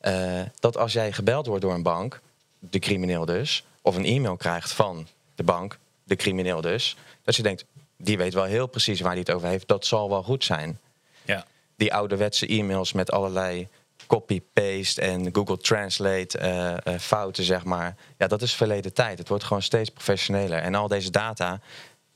Uh, 0.02 0.42
dat 0.60 0.78
als 0.78 0.94
jij 0.94 1.12
gebeld 1.12 1.46
wordt 1.46 1.62
door 1.62 1.74
een 1.74 1.84
bank, 1.84 2.22
de 2.60 2.80
crimineel 2.80 3.26
dus, 3.26 3.66
of 3.82 3.96
een 3.96 4.06
e-mail 4.06 4.36
krijgt 4.36 4.72
van 4.72 5.08
de 5.36 5.44
bank, 5.44 5.78
de 6.04 6.16
crimineel 6.16 6.62
dus, 6.62 6.98
dat 7.24 7.36
je 7.36 7.44
denkt, 7.44 7.66
die 7.98 8.18
weet 8.18 8.34
wel 8.34 8.44
heel 8.44 8.68
precies 8.68 9.02
waar 9.02 9.12
hij 9.12 9.20
het 9.20 9.32
over 9.32 9.48
heeft, 9.48 9.68
dat 9.68 9.86
zal 9.86 10.10
wel 10.10 10.24
goed 10.24 10.44
zijn. 10.44 10.80
Ja. 11.26 11.46
Die 11.76 11.94
ouderwetse 11.94 12.48
e-mails 12.48 12.94
met 12.94 13.12
allerlei 13.12 13.68
copy-paste 14.08 15.02
en 15.02 15.36
Google 15.36 15.58
Translate 15.58 16.40
uh, 16.40 16.94
uh, 16.94 17.00
fouten, 17.00 17.44
zeg 17.44 17.64
maar. 17.64 17.96
Ja, 18.18 18.28
dat 18.28 18.42
is 18.42 18.54
verleden 18.54 18.94
tijd. 18.94 19.18
Het 19.18 19.28
wordt 19.28 19.44
gewoon 19.44 19.62
steeds 19.62 19.90
professioneler. 19.90 20.60
En 20.60 20.76
al 20.76 20.88
deze 20.88 21.12
data, 21.12 21.60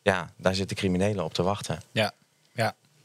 ja, 0.01 0.29
daar 0.38 0.55
zitten 0.55 0.77
criminelen 0.77 1.23
op 1.23 1.33
te 1.33 1.43
wachten. 1.43 1.79
Ja, 1.91 2.11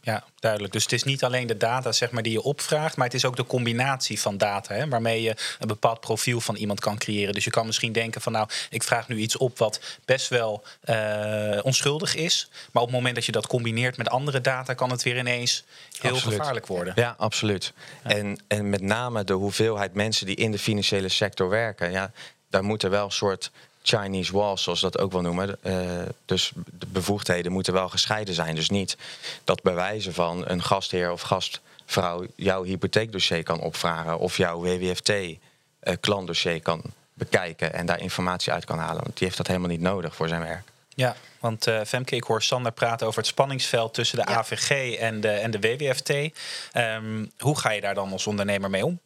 ja. 0.07 0.25
Duidelijk. 0.39 0.73
Dus 0.73 0.83
het 0.83 0.93
is 0.93 1.03
niet 1.03 1.25
alleen 1.25 1.47
de 1.47 1.57
data 1.57 1.93
zeg 1.93 2.11
maar, 2.11 2.23
die 2.23 2.33
je 2.33 2.43
opvraagt, 2.43 2.97
maar 2.97 3.07
het 3.07 3.15
is 3.15 3.25
ook 3.25 3.37
de 3.37 3.47
combinatie 3.47 4.21
van 4.21 4.37
data 4.37 4.75
hè, 4.75 4.89
waarmee 4.89 5.23
je 5.23 5.37
een 5.59 5.69
bepaald 5.69 6.01
profiel 6.01 6.41
van 6.41 6.55
iemand 6.55 6.81
kan 6.81 6.99
creëren. 6.99 7.35
Dus 7.35 7.45
je 7.45 7.51
kan 7.51 7.67
misschien 7.67 7.93
denken 7.93 8.21
van 8.21 8.33
nou, 8.33 8.49
ik 8.71 8.83
vraag 8.83 9.09
nu 9.09 9.17
iets 9.17 9.37
op 9.37 9.59
wat 9.59 9.81
best 10.05 10.29
wel 10.29 10.65
uh, 10.85 11.59
onschuldig 11.63 12.15
is. 12.15 12.49
Maar 12.73 12.83
op 12.83 12.89
het 12.89 12.97
moment 12.97 13.15
dat 13.15 13.25
je 13.25 13.33
dat 13.33 13.47
combineert 13.47 13.97
met 13.97 14.09
andere 14.09 14.41
data, 14.41 14.75
kan 14.75 14.91
het 14.91 15.03
weer 15.03 15.19
ineens 15.19 15.65
heel 16.01 16.13
absoluut. 16.13 16.39
gevaarlijk 16.39 16.67
worden. 16.67 16.93
Ja, 16.97 17.15
absoluut. 17.19 17.73
Ja. 18.05 18.11
En, 18.11 18.39
en 18.49 18.71
met 18.71 18.83
name 18.83 19.25
de 19.25 19.33
hoeveelheid 19.33 19.95
mensen 19.95 20.27
die 20.27 20.37
in 20.37 20.51
de 20.51 20.59
financiële 20.59 21.09
sector 21.09 21.49
werken. 21.49 21.91
Ja, 21.91 22.13
daar 22.51 22.65
moet 22.65 22.83
er 22.83 22.91
wel 22.91 23.05
een 23.05 23.11
soort 23.11 23.51
Chinese 23.89 24.33
walls, 24.33 24.63
zoals 24.63 24.81
ze 24.81 24.91
dat 24.91 24.99
ook 24.99 25.13
wel 25.13 25.21
noemen. 25.21 25.59
Uh, 25.63 26.03
dus 26.25 26.53
de 26.79 26.87
bevoegdheden 26.87 27.53
moeten 27.53 27.73
wel 27.73 27.89
gescheiden 27.89 28.35
zijn. 28.35 28.55
Dus 28.55 28.71
niet 28.71 28.97
dat 29.45 29.63
bewijzen 29.63 30.15
van 30.15 30.43
een 30.47 30.63
gastheer 30.63 31.13
of 31.13 31.23
gastvrouw 31.23 32.27
jouw 32.37 32.63
hypotheekdossier 32.63 33.43
kan 33.43 33.61
opvragen 33.61 34.19
of 34.19 34.37
jouw 34.37 34.61
WWFT-klantdossier 34.61 36.55
uh, 36.55 36.63
kan 36.63 36.83
bekijken 37.15 37.73
en 37.73 37.87
daar 37.87 38.01
informatie 38.01 38.53
uit 38.53 38.65
kan 38.65 38.79
halen. 38.79 39.03
Want 39.03 39.17
die 39.17 39.27
heeft 39.27 39.37
dat 39.37 39.47
helemaal 39.47 39.69
niet 39.69 39.81
nodig 39.81 40.15
voor 40.15 40.29
zijn 40.29 40.43
werk. 40.43 40.63
Ja, 40.89 41.17
want 41.41 41.67
uh, 41.67 41.81
Femke, 41.87 42.17
ik 42.17 42.25
hoor 42.25 42.43
Sander 42.43 42.73
praten 42.73 43.07
over 43.07 43.19
het 43.19 43.29
spanningsveld 43.29 43.95
tussen 43.95 44.19
de 44.19 44.31
ja. 44.31 44.37
AVG 44.37 44.95
en 44.95 45.21
de, 45.21 45.29
en 45.29 45.51
de 45.51 45.61
WWFT. 45.61 46.11
Um, 46.11 47.31
hoe 47.39 47.59
ga 47.59 47.71
je 47.71 47.81
daar 47.81 47.95
dan 47.95 48.13
als 48.13 48.27
ondernemer 48.27 48.71
mee 48.71 48.85
om? 48.85 49.01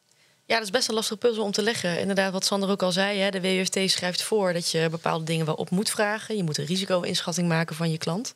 Ja, 0.51 0.57
dat 0.57 0.65
is 0.65 0.71
best 0.71 0.89
een 0.89 0.95
lastige 0.95 1.19
puzzel 1.19 1.45
om 1.45 1.51
te 1.51 1.63
leggen. 1.63 1.99
Inderdaad, 1.99 2.33
wat 2.33 2.45
Sander 2.45 2.71
ook 2.71 2.83
al 2.83 2.93
zei, 2.93 3.19
hè, 3.19 3.31
de 3.31 3.41
WFT 3.41 3.91
schrijft 3.91 4.23
voor 4.23 4.53
dat 4.53 4.71
je 4.71 4.89
bepaalde 4.91 5.25
dingen 5.25 5.47
wel 5.47 5.55
op 5.55 5.71
moet 5.71 5.91
vragen. 5.91 6.37
Je 6.37 6.43
moet 6.43 6.59
een 6.59 6.65
risico-inschatting 6.65 7.49
maken 7.49 7.77
van 7.77 7.91
je 7.91 7.99
klant. 7.99 8.35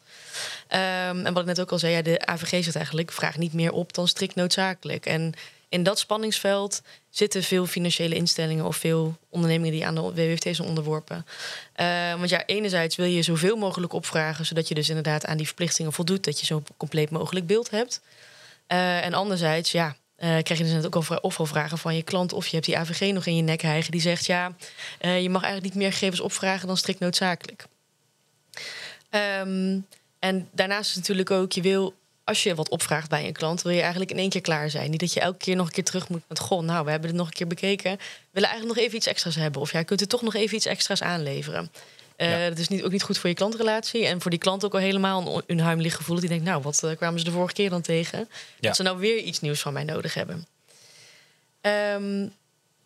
Um, 0.69 1.27
en 1.27 1.33
wat 1.33 1.39
ik 1.43 1.49
net 1.49 1.61
ook 1.61 1.73
al 1.73 1.79
zei, 1.79 1.93
ja, 1.93 2.03
de 2.03 2.27
AVG 2.27 2.65
zegt 2.65 2.77
eigenlijk: 2.77 3.13
vraag 3.13 3.39
niet 3.39 3.53
meer 3.53 3.73
op 3.73 3.93
dan 3.93 4.09
strikt 4.09 4.35
noodzakelijk. 4.35 5.07
En 5.07 5.33
in 5.69 5.83
dat 5.83 5.99
spanningsveld 5.99 6.83
zitten 7.11 7.43
veel 7.43 7.67
financiële 7.67 8.15
instellingen 8.15 8.65
of 8.65 8.77
veel 8.77 9.17
ondernemingen 9.29 9.73
die 9.73 9.87
aan 9.87 9.95
de 9.95 10.01
WWFT 10.01 10.57
zijn 10.57 10.69
onderworpen. 10.69 11.27
Uh, 11.77 12.15
want 12.15 12.29
ja, 12.29 12.47
enerzijds 12.47 12.97
wil 12.97 13.07
je 13.07 13.23
zoveel 13.23 13.57
mogelijk 13.57 13.93
opvragen, 13.93 14.47
zodat 14.47 14.69
je 14.69 14.75
dus 14.75 14.89
inderdaad 14.89 15.27
aan 15.27 15.37
die 15.37 15.47
verplichtingen 15.47 15.93
voldoet, 15.93 16.25
dat 16.25 16.41
je 16.41 16.47
zo 16.47 16.63
compleet 16.77 17.11
mogelijk 17.11 17.47
beeld 17.47 17.71
hebt. 17.71 18.01
Uh, 18.69 19.05
en 19.05 19.15
anderzijds, 19.15 19.73
ja, 19.73 19.97
krijg 20.25 20.59
je 20.59 20.65
dus 20.65 20.73
net 20.73 20.87
ook 20.87 20.95
al 20.95 21.19
ofwel 21.21 21.47
vragen 21.47 21.79
van 21.79 21.97
je 21.97 22.03
klant 22.03 22.33
of 22.33 22.47
je 22.47 22.55
hebt 22.55 22.67
die 22.67 22.79
AVG 22.79 23.13
nog 23.13 23.27
in 23.27 23.37
je 23.37 23.43
nek 23.43 23.63
hijgen 23.63 23.91
die 23.91 24.01
zegt 24.01 24.27
ja, 24.27 24.55
uh, 25.01 25.23
je 25.23 25.31
mag 25.31 25.43
eigenlijk 25.43 25.75
niet 25.75 25.83
meer 25.83 25.93
gegevens 25.93 26.21
opvragen 26.21 26.67
dan 26.67 26.77
strikt 26.77 27.01
noodzakelijk. 27.01 27.67
Um, 29.11 29.87
en 30.19 30.49
daarnaast 30.53 30.91
is 30.91 30.97
natuurlijk 30.97 31.31
ook, 31.31 31.53
je 31.53 31.61
wil, 31.61 31.95
als 32.25 32.43
je 32.43 32.55
wat 32.55 32.69
opvraagt 32.69 33.09
bij 33.09 33.27
een 33.27 33.33
klant, 33.33 33.63
wil 33.63 33.73
je 33.73 33.81
eigenlijk 33.81 34.11
in 34.11 34.19
één 34.19 34.29
keer 34.29 34.41
klaar 34.41 34.71
zijn. 34.71 34.91
Niet 34.91 35.01
dat 35.01 35.13
je 35.13 35.21
elke 35.21 35.39
keer 35.39 35.57
nog 35.57 35.67
een 35.67 35.73
keer 35.73 35.85
terug 35.85 36.09
moet 36.09 36.23
met 36.29 36.39
goh, 36.39 36.63
nou, 36.63 36.85
we 36.85 36.91
hebben 36.91 37.09
het 37.09 37.19
nog 37.19 37.27
een 37.27 37.33
keer 37.33 37.47
bekeken, 37.47 37.91
we 37.91 37.99
willen 38.31 38.49
eigenlijk 38.49 38.79
nog 38.79 38.87
even 38.87 38.99
iets 38.99 39.07
extra's 39.07 39.35
hebben. 39.35 39.61
Of 39.61 39.73
jij 39.73 39.85
kunt 39.85 40.01
er 40.01 40.07
toch 40.09 40.23
nog 40.23 40.35
even 40.35 40.57
iets 40.57 40.67
extra's 40.67 41.03
aanleveren. 41.03 41.71
Uh. 42.17 42.45
Dat 42.45 42.59
is 42.59 42.69
niet, 42.69 42.83
ook 42.83 42.93
niet 42.93 43.03
goed 43.03 43.19
voor 43.19 43.29
je 43.29 43.35
klantrelatie. 43.35 44.07
En 44.07 44.21
voor 44.21 44.31
die 44.31 44.41
klant 44.41 44.65
ook 44.65 44.73
al 44.73 44.81
helemaal 44.81 45.43
een 45.47 45.59
onheimelijk 45.59 45.95
gevoel. 45.95 46.21
Die 46.21 46.29
denkt, 46.29 46.45
nou, 46.45 46.63
wat 46.63 46.83
uh, 46.85 46.97
kwamen 46.97 47.19
ze 47.19 47.25
de 47.25 47.31
vorige 47.31 47.55
keer 47.55 47.71
dan 47.71 47.81
tegen? 47.81 48.29
Dat 48.61 48.77
ze 48.77 48.83
nou 48.83 48.99
weer 48.99 49.19
iets 49.19 49.41
nieuws 49.41 49.61
van 49.61 49.73
mij 49.73 49.85
nodig 49.85 50.15
hebben. 50.15 50.47
Um, 51.61 52.33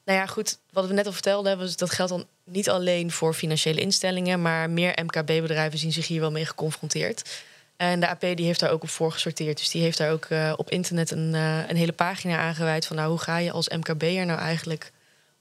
nou 0.04 0.18
ja, 0.18 0.26
goed. 0.26 0.58
Wat 0.72 0.86
we 0.86 0.92
net 0.92 1.06
al 1.06 1.12
vertelden, 1.12 1.58
was, 1.58 1.76
dat 1.76 1.90
geldt 1.90 2.12
dan 2.12 2.26
niet 2.44 2.70
alleen 2.70 3.10
voor 3.10 3.34
financiële 3.34 3.80
instellingen. 3.80 4.42
Maar 4.42 4.70
meer 4.70 4.98
MKB-bedrijven 5.04 5.78
zien 5.78 5.92
zich 5.92 6.06
hier 6.06 6.20
wel 6.20 6.30
mee 6.30 6.46
geconfronteerd. 6.46 7.42
En 7.76 8.00
de 8.00 8.08
AP 8.08 8.20
die 8.20 8.46
heeft 8.46 8.60
daar 8.60 8.70
ook 8.70 8.82
op 8.82 8.88
voor 8.88 9.12
gesorteerd. 9.12 9.58
Dus 9.58 9.70
die 9.70 9.82
heeft 9.82 9.98
daar 9.98 10.12
ook 10.12 10.26
uh, 10.28 10.52
op 10.56 10.70
internet 10.70 11.10
een, 11.10 11.34
een 11.34 11.76
hele 11.76 11.92
pagina 11.92 12.38
aangeweid 12.38 12.86
van... 12.86 12.96
nou, 12.96 13.08
hoe 13.08 13.18
ga 13.18 13.36
je 13.36 13.52
als 13.52 13.68
MKB'er 13.68 14.26
nou 14.26 14.38
eigenlijk 14.38 14.92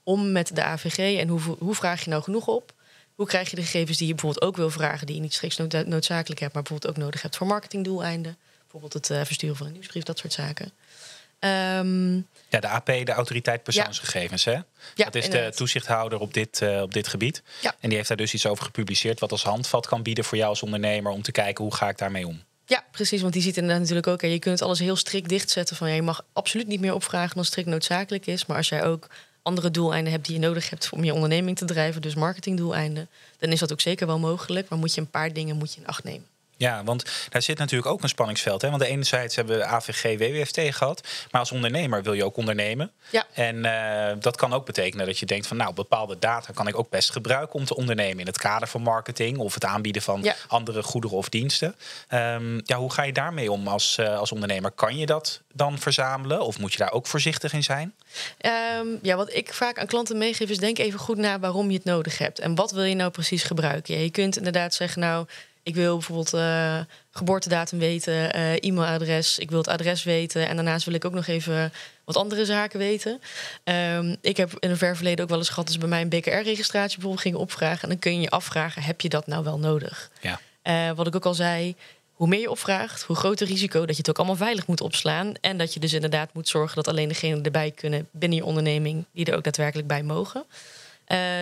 om 0.02 0.32
met 0.32 0.54
de 0.54 0.62
AVG... 0.62 1.18
en 1.18 1.28
hoe, 1.28 1.40
hoe 1.58 1.74
vraag 1.74 2.04
je 2.04 2.10
nou 2.10 2.22
genoeg 2.22 2.46
op? 2.46 2.72
Hoe 3.18 3.26
krijg 3.26 3.50
je 3.50 3.56
de 3.56 3.62
gegevens 3.62 3.98
die 3.98 4.06
je 4.06 4.14
bijvoorbeeld 4.14 4.44
ook 4.44 4.56
wil 4.56 4.70
vragen, 4.70 5.06
die 5.06 5.16
je 5.16 5.22
niet 5.22 5.34
strikt 5.34 5.86
noodzakelijk 5.86 6.40
hebt, 6.40 6.54
maar 6.54 6.62
bijvoorbeeld 6.62 6.96
ook 6.96 7.02
nodig 7.02 7.22
hebt 7.22 7.36
voor 7.36 7.46
marketingdoeleinden? 7.46 8.36
Bijvoorbeeld 8.60 8.92
het 8.92 9.10
uh, 9.10 9.24
versturen 9.24 9.56
van 9.56 9.66
een 9.66 9.72
nieuwsbrief, 9.72 10.02
dat 10.02 10.18
soort 10.18 10.32
zaken. 10.32 10.72
Ehm, 11.38 12.14
Ja, 12.48 12.60
de 12.60 12.68
AP, 12.68 12.86
de 12.86 13.12
autoriteit 13.12 13.62
persoonsgegevens, 13.62 14.44
hè? 14.44 14.52
ja, 14.52 14.64
dat 14.94 15.14
is 15.14 15.30
de 15.30 15.52
toezichthouder 15.54 16.18
op 16.18 16.34
dit, 16.34 16.62
eh, 16.62 16.82
op 16.82 16.92
dit 16.92 17.08
gebied. 17.08 17.42
Ja. 17.60 17.74
En 17.80 17.88
die 17.88 17.96
heeft 17.96 18.08
daar 18.08 18.16
dus 18.16 18.34
iets 18.34 18.46
over 18.46 18.64
gepubliceerd... 18.64 19.20
wat 19.20 19.32
als 19.32 19.42
handvat 19.42 19.86
kan 19.86 20.02
bieden 20.02 20.24
voor 20.24 20.38
jou 20.38 20.50
als 20.50 20.62
ondernemer... 20.62 21.12
om 21.12 21.22
te 21.22 21.32
kijken 21.32 21.64
hoe 21.64 21.74
ga 21.74 21.88
ik 21.88 21.98
daarmee 21.98 22.26
om. 22.26 22.42
Ja, 22.66 22.84
precies. 22.90 23.20
Want 23.20 23.32
die 23.32 23.42
ziet 23.42 23.56
inderdaad 23.56 23.80
natuurlijk 23.80 24.06
ook. 24.06 24.22
hè, 24.22 24.28
Je 24.28 24.38
kunt 24.38 24.62
alles 24.62 24.78
heel 24.78 24.96
strikt 24.96 25.28
dichtzetten. 25.28 25.76
Van 25.76 25.88
ja, 25.88 25.94
je 25.94 26.02
mag 26.02 26.24
absoluut 26.32 26.66
niet 26.66 26.80
meer 26.80 26.94
opvragen 26.94 27.34
dan 27.34 27.44
strikt 27.44 27.68
noodzakelijk 27.68 28.26
is. 28.26 28.46
Maar 28.46 28.56
als 28.56 28.68
jij 28.68 28.84
ook 28.84 29.08
andere 29.48 29.70
doeleinden 29.70 30.12
hebt 30.12 30.26
die 30.26 30.34
je 30.34 30.46
nodig 30.46 30.70
hebt 30.70 30.90
om 30.92 31.04
je 31.04 31.14
onderneming 31.14 31.56
te 31.56 31.64
drijven, 31.64 32.02
dus 32.02 32.14
marketingdoeleinden, 32.14 33.08
dan 33.38 33.50
is 33.50 33.58
dat 33.58 33.72
ook 33.72 33.80
zeker 33.80 34.06
wel 34.06 34.18
mogelijk. 34.18 34.68
Maar 34.68 34.78
moet 34.78 34.94
je 34.94 35.00
een 35.00 35.10
paar 35.10 35.32
dingen 35.32 35.56
moet 35.56 35.74
je 35.74 35.80
in 35.80 35.86
acht 35.86 36.04
nemen. 36.04 36.26
Ja, 36.58 36.84
want 36.84 37.04
daar 37.28 37.42
zit 37.42 37.58
natuurlijk 37.58 37.90
ook 37.90 38.02
een 38.02 38.08
spanningsveld. 38.08 38.62
Hè? 38.62 38.68
Want 38.68 38.82
de 38.82 38.88
enerzijds 38.88 39.36
hebben 39.36 39.58
we 39.58 39.64
AVG, 39.64 40.18
WWFT 40.18 40.76
gehad. 40.76 41.08
Maar 41.30 41.40
als 41.40 41.52
ondernemer 41.52 42.02
wil 42.02 42.12
je 42.12 42.24
ook 42.24 42.36
ondernemen. 42.36 42.90
Ja. 43.10 43.26
En 43.32 43.64
eh, 43.64 44.16
dat 44.20 44.36
kan 44.36 44.52
ook 44.52 44.66
betekenen 44.66 45.06
dat 45.06 45.18
je 45.18 45.26
denkt 45.26 45.46
van... 45.46 45.56
nou, 45.56 45.74
bepaalde 45.74 46.18
data 46.18 46.52
kan 46.52 46.68
ik 46.68 46.78
ook 46.78 46.90
best 46.90 47.10
gebruiken 47.10 47.54
om 47.54 47.64
te 47.64 47.76
ondernemen... 47.76 48.18
in 48.18 48.26
het 48.26 48.38
kader 48.38 48.68
van 48.68 48.82
marketing 48.82 49.38
of 49.38 49.54
het 49.54 49.64
aanbieden 49.64 50.02
van 50.02 50.22
Ja. 50.22 50.34
andere 50.48 50.82
goederen 50.82 51.16
of 51.16 51.28
diensten. 51.28 51.74
Ehm, 52.08 52.60
ja, 52.64 52.76
hoe 52.76 52.92
ga 52.92 53.02
je 53.02 53.12
daarmee 53.12 53.52
om 53.52 53.68
als, 53.68 53.98
eh, 53.98 54.18
als 54.18 54.32
ondernemer? 54.32 54.70
Kan 54.70 54.96
je 54.96 55.06
dat 55.06 55.40
dan 55.52 55.78
verzamelen 55.78 56.40
of 56.40 56.58
moet 56.58 56.72
je 56.72 56.78
daar 56.78 56.92
ook 56.92 57.06
voorzichtig 57.06 57.52
in 57.52 57.62
zijn? 57.62 57.94
Ehm, 58.38 58.86
ja, 59.02 59.16
wat 59.16 59.34
ik 59.34 59.54
vaak 59.54 59.78
aan 59.78 59.86
klanten 59.86 60.18
meegeef 60.18 60.50
is 60.50 60.58
denk 60.58 60.78
even 60.78 60.98
goed 60.98 61.16
na 61.16 61.38
waarom 61.38 61.70
je 61.70 61.76
het 61.76 61.84
nodig 61.84 62.18
hebt. 62.18 62.38
En 62.38 62.54
wat 62.54 62.70
wil 62.70 62.84
je 62.84 62.94
nou 62.94 63.10
precies 63.10 63.42
gebruiken? 63.42 63.94
Ja, 63.94 64.00
je 64.00 64.10
kunt 64.10 64.36
inderdaad 64.36 64.74
zeggen, 64.74 65.00
nou, 65.00 65.26
ik 65.68 65.74
wil 65.74 65.96
bijvoorbeeld 65.96 66.34
eh, 66.34 66.78
geboortedatum 67.10 67.78
weten, 67.78 68.32
eh, 68.32 68.52
e-mailadres, 68.52 69.38
ik 69.38 69.50
wil 69.50 69.58
het 69.58 69.68
adres 69.68 70.02
weten. 70.02 70.48
En 70.48 70.56
daarnaast 70.56 70.84
wil 70.84 70.94
ik 70.94 71.04
ook 71.04 71.12
nog 71.12 71.26
even 71.26 71.72
wat 72.04 72.16
andere 72.16 72.44
zaken 72.44 72.78
weten. 72.78 73.20
Ehm, 73.64 74.16
ik 74.20 74.36
heb 74.36 74.56
in 74.58 74.70
een 74.70 74.76
ver 74.76 74.96
verleden 74.96 75.24
ook 75.24 75.30
wel 75.30 75.38
eens 75.38 75.48
gehad 75.48 75.64
dat 75.64 75.72
ze 75.74 75.80
bij 75.80 75.88
mij 75.88 76.00
een 76.00 76.08
BKR-registratie 76.08 76.94
bijvoorbeeld 76.94 77.22
gingen 77.22 77.38
opvragen. 77.38 77.82
En 77.82 77.88
dan 77.88 77.98
kun 77.98 78.14
je 78.14 78.20
je 78.20 78.30
afvragen, 78.30 78.82
heb 78.82 79.00
je 79.00 79.08
dat 79.08 79.26
nou 79.26 79.44
wel 79.44 79.58
nodig? 79.58 80.10
Ja. 80.20 80.40
Eh, 80.62 80.90
wat 80.96 81.06
ik 81.06 81.14
ook 81.14 81.26
al 81.26 81.34
zei, 81.34 81.74
hoe 82.12 82.28
meer 82.28 82.40
je 82.40 82.50
opvraagt, 82.50 83.02
hoe 83.02 83.16
groter 83.16 83.46
risico 83.46 83.80
dat 83.80 83.96
je 83.96 83.96
het 83.96 84.10
ook 84.10 84.18
allemaal 84.18 84.36
veilig 84.36 84.66
moet 84.66 84.80
opslaan. 84.80 85.34
En 85.40 85.58
dat 85.58 85.74
je 85.74 85.80
dus 85.80 85.92
inderdaad 85.92 86.34
moet 86.34 86.48
zorgen 86.48 86.76
dat 86.76 86.88
alleen 86.88 87.08
degenen 87.08 87.42
erbij 87.42 87.70
kunnen 87.70 88.08
binnen 88.10 88.38
je 88.38 88.44
onderneming 88.44 89.04
die 89.12 89.24
er 89.24 89.36
ook 89.36 89.44
daadwerkelijk 89.44 89.88
bij 89.88 90.02
mogen. 90.02 90.44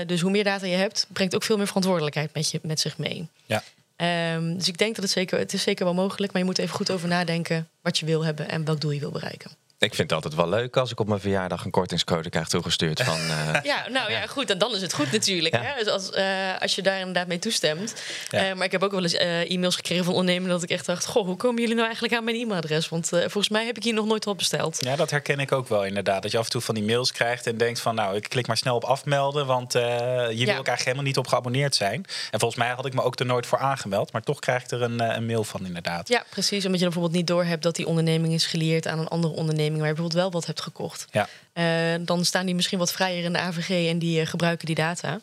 Dus 0.06 0.20
hoe 0.20 0.30
meer 0.30 0.44
data 0.44 0.66
je 0.66 0.76
hebt, 0.76 1.06
brengt 1.12 1.34
ook 1.34 1.42
veel 1.42 1.56
meer 1.56 1.66
verantwoordelijkheid 1.66 2.34
met, 2.34 2.50
je, 2.50 2.60
met 2.62 2.80
zich 2.80 2.98
mee. 2.98 3.28
Ja. 3.46 3.62
Ehm, 3.96 4.54
dus 4.54 4.68
ik 4.68 4.78
denk 4.78 4.94
dat 4.94 5.04
het 5.04 5.12
zeker, 5.12 5.38
het 5.38 5.52
is 5.52 5.62
zeker 5.62 5.84
wel 5.84 5.94
mogelijk, 5.94 6.32
maar 6.32 6.42
je 6.42 6.48
moet 6.48 6.58
even 6.58 6.74
goed 6.74 6.90
over 6.90 7.08
nadenken 7.08 7.68
wat 7.82 7.98
je 7.98 8.06
wil 8.06 8.24
hebben 8.24 8.48
en 8.48 8.64
welk 8.64 8.80
doel 8.80 8.90
je 8.90 9.00
wil 9.00 9.10
bereiken. 9.10 9.50
Ik 9.78 9.94
vind 9.94 10.10
het 10.10 10.12
altijd 10.12 10.34
wel 10.34 10.48
leuk 10.48 10.76
als 10.76 10.90
ik 10.90 11.00
op 11.00 11.08
mijn 11.08 11.20
verjaardag 11.20 11.64
een 11.64 11.70
kortingscode 11.70 12.28
krijg 12.28 12.48
toegestuurd. 12.48 13.02
Van, 13.02 13.16
eh, 13.30 13.62
Ja, 13.62 13.88
nou 13.88 14.10
ja, 14.10 14.26
goed. 14.26 14.50
En 14.50 14.58
dan 14.58 14.74
is 14.74 14.80
het 14.82 14.92
goed 14.92 15.12
natuurlijk. 15.12 15.54
Ja. 15.54 15.62
Hè? 15.62 15.84
Dus 15.84 15.92
als, 15.92 16.10
eh, 16.10 16.24
als 16.60 16.74
je 16.74 16.82
daar 16.82 16.98
inderdaad 16.98 17.26
mee 17.26 17.38
toestemt. 17.38 17.94
Ja. 18.30 18.48
Eh, 18.48 18.54
maar 18.54 18.64
ik 18.64 18.72
heb 18.72 18.82
ook 18.82 18.90
wel 18.90 19.02
eens 19.02 19.14
eh, 19.14 19.50
e-mails 19.50 19.76
gekregen 19.76 20.04
van 20.04 20.14
ondernemers 20.14 20.52
dat 20.52 20.62
ik 20.62 20.70
echt 20.70 20.86
dacht: 20.86 21.06
Goh, 21.06 21.26
hoe 21.26 21.36
komen 21.36 21.60
jullie 21.60 21.74
nou 21.74 21.86
eigenlijk 21.86 22.14
aan 22.14 22.24
mijn 22.24 22.36
e-mailadres? 22.36 22.88
Want 22.88 23.12
eh, 23.12 23.20
volgens 23.20 23.48
mij 23.48 23.66
heb 23.66 23.76
ik 23.76 23.82
hier 23.82 23.94
nog 23.94 24.06
nooit 24.06 24.24
wat 24.24 24.36
besteld. 24.36 24.78
Ja, 24.80 24.96
dat 24.96 25.10
herken 25.10 25.38
ik 25.38 25.52
ook 25.52 25.68
wel 25.68 25.84
inderdaad. 25.84 26.22
Dat 26.22 26.30
je 26.30 26.38
af 26.38 26.44
en 26.44 26.50
toe 26.50 26.60
van 26.60 26.74
die 26.74 26.84
mails 26.84 27.12
krijgt 27.12 27.46
en 27.46 27.56
denkt 27.56 27.80
van... 27.80 27.94
nou, 27.94 28.16
ik 28.16 28.28
klik 28.28 28.46
maar 28.46 28.56
snel 28.56 28.74
op 28.74 28.84
afmelden, 28.84 29.46
want 29.46 29.74
eh, 29.74 29.82
je 29.82 30.44
wil 30.44 30.56
ook 30.56 30.66
eigenlijk 30.66 30.78
helemaal 30.78 31.04
niet 31.04 31.18
op 31.18 31.26
geabonneerd 31.26 31.74
zijn. 31.74 32.04
En 32.30 32.38
volgens 32.38 32.60
mij 32.60 32.70
had 32.70 32.86
ik 32.86 32.94
me 32.94 33.02
ook 33.02 33.18
er 33.18 33.26
nooit 33.26 33.46
voor 33.46 33.58
aangemeld. 33.58 34.12
Maar 34.12 34.22
toch 34.22 34.38
krijg 34.38 34.62
ik 34.62 34.70
er 34.70 34.82
een, 34.82 35.00
eh, 35.00 35.16
een 35.16 35.26
mail 35.26 35.44
van 35.44 35.66
inderdaad. 35.66 36.08
Ja, 36.08 36.24
precies. 36.30 36.64
Omdat 36.64 36.80
je 36.80 36.84
dan 36.84 36.92
bijvoorbeeld 36.92 37.14
niet 37.14 37.26
doorhebt 37.26 37.62
dat 37.62 37.76
die 37.76 37.86
onderneming 37.86 38.32
is 38.32 38.46
gelieerd 38.46 38.86
aan 38.86 38.98
een 38.98 39.08
andere 39.08 39.34
onderneming 39.34 39.64
waar 39.70 39.86
je 39.88 39.94
bijvoorbeeld 39.94 40.20
wel 40.22 40.30
wat 40.30 40.46
hebt 40.46 40.60
gekocht. 40.60 41.06
Ja. 41.10 41.28
Eh, 41.52 42.00
dan 42.06 42.24
staan 42.24 42.46
die 42.46 42.54
misschien 42.54 42.78
wat 42.78 42.92
vrijer 42.92 43.24
in 43.24 43.32
de 43.32 43.38
AVG 43.38 43.88
en 43.90 43.98
die 43.98 44.20
eh, 44.20 44.26
gebruiken 44.26 44.66
die 44.66 44.74
data. 44.74 45.20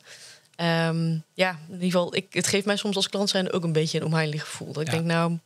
Ehm, 0.55 1.17
ja, 1.33 1.49
in 1.67 1.73
ieder 1.73 1.85
geval, 1.85 2.15
ik, 2.15 2.25
het 2.33 2.47
geeft 2.47 2.65
mij 2.65 2.75
soms 2.75 2.95
als 2.95 3.09
klant 3.09 3.29
zijn 3.29 3.51
ook 3.51 3.63
een 3.63 3.71
beetje 3.73 3.99
een 3.99 4.05
onheilig 4.05 4.41
gevoel. 4.43 4.73
Dat 4.73 4.81
ik 4.81 4.87
Ja. 4.87 4.93
denk, 4.93 5.05
nou, 5.05 5.37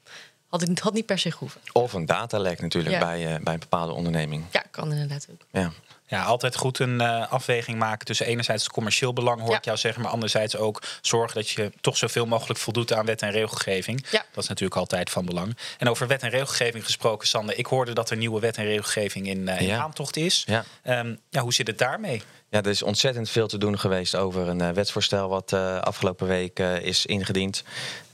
had 0.48 0.62
ik 0.70 0.80
had 0.80 0.94
niet 0.94 1.06
per 1.06 1.20
se 1.20 1.32
gehoeven. 1.32 1.62
of 1.72 1.94
een 1.94 2.06
datalek 2.06 2.62
natuurlijk 2.62 2.94
Ja. 2.94 3.00
bij, 3.00 3.36
eh, 3.36 3.44
bij 3.44 3.54
een 3.54 3.60
bepaalde 3.60 3.94
onderneming. 3.94 4.44
Ja, 4.51 4.63
kan 4.72 4.92
inderdaad 4.92 5.27
ook. 5.32 5.42
Ja. 5.51 5.72
Ja, 6.10 6.24
altijd 6.24 6.56
goed 6.56 6.80
een 6.80 7.02
eh, 7.02 7.32
afweging 7.32 7.78
maken 7.80 8.06
tussen 8.06 8.26
enerzijds 8.26 8.64
het 8.64 8.72
commercieel 8.72 9.14
belang, 9.14 9.40
hoor 9.42 9.50
Ja. 9.52 9.58
ik 9.58 9.66
jou 9.66 9.78
zeggen, 9.78 10.02
maar 10.02 10.12
anderzijds 10.12 10.56
ook 10.56 10.82
zorgen 11.02 11.36
dat 11.36 11.50
je 11.50 11.72
toch 11.82 11.98
zoveel 11.98 12.26
mogelijk 12.26 12.60
voldoet 12.60 12.94
aan 12.94 13.06
wet 13.06 13.22
en 13.22 13.32
regelgeving. 13.32 14.06
Ja. 14.12 14.26
Dat 14.34 14.44
is 14.44 14.50
natuurlijk 14.50 14.80
altijd 14.80 15.10
van 15.10 15.26
belang. 15.26 15.58
En 15.78 15.90
over 15.90 16.08
wet 16.08 16.22
en 16.24 16.30
regelgeving 16.30 16.86
gesproken, 16.86 17.28
Sander, 17.28 17.58
ik 17.58 17.66
hoorde 17.66 17.94
dat 17.94 18.10
er 18.10 18.18
nieuwe 18.18 18.40
wet 18.40 18.58
en 18.58 18.66
regelgeving 18.66 19.28
in, 19.28 19.48
eh, 19.48 19.62
in 19.62 19.68
Ja. 19.68 19.82
aantocht 19.82 20.16
is. 20.18 20.44
Ja. 20.48 20.64
Ehm, 20.84 21.16
ja, 21.30 21.42
hoe 21.42 21.54
zit 21.54 21.68
het 21.68 21.78
daarmee? 21.78 22.24
Ja, 22.50 22.60
er 22.62 22.68
is 22.70 22.82
ontzettend 22.84 23.30
veel 23.30 23.48
te 23.48 23.58
doen 23.58 23.80
geweest 23.80 24.16
over 24.16 24.48
een 24.48 24.62
eh, 24.62 24.70
wetsvoorstel 24.70 25.30
wat 25.30 25.54
eh, 25.54 25.78
afgelopen 25.80 26.28
week 26.28 26.60
eh, 26.60 26.82
is 26.82 27.06
ingediend. 27.06 27.64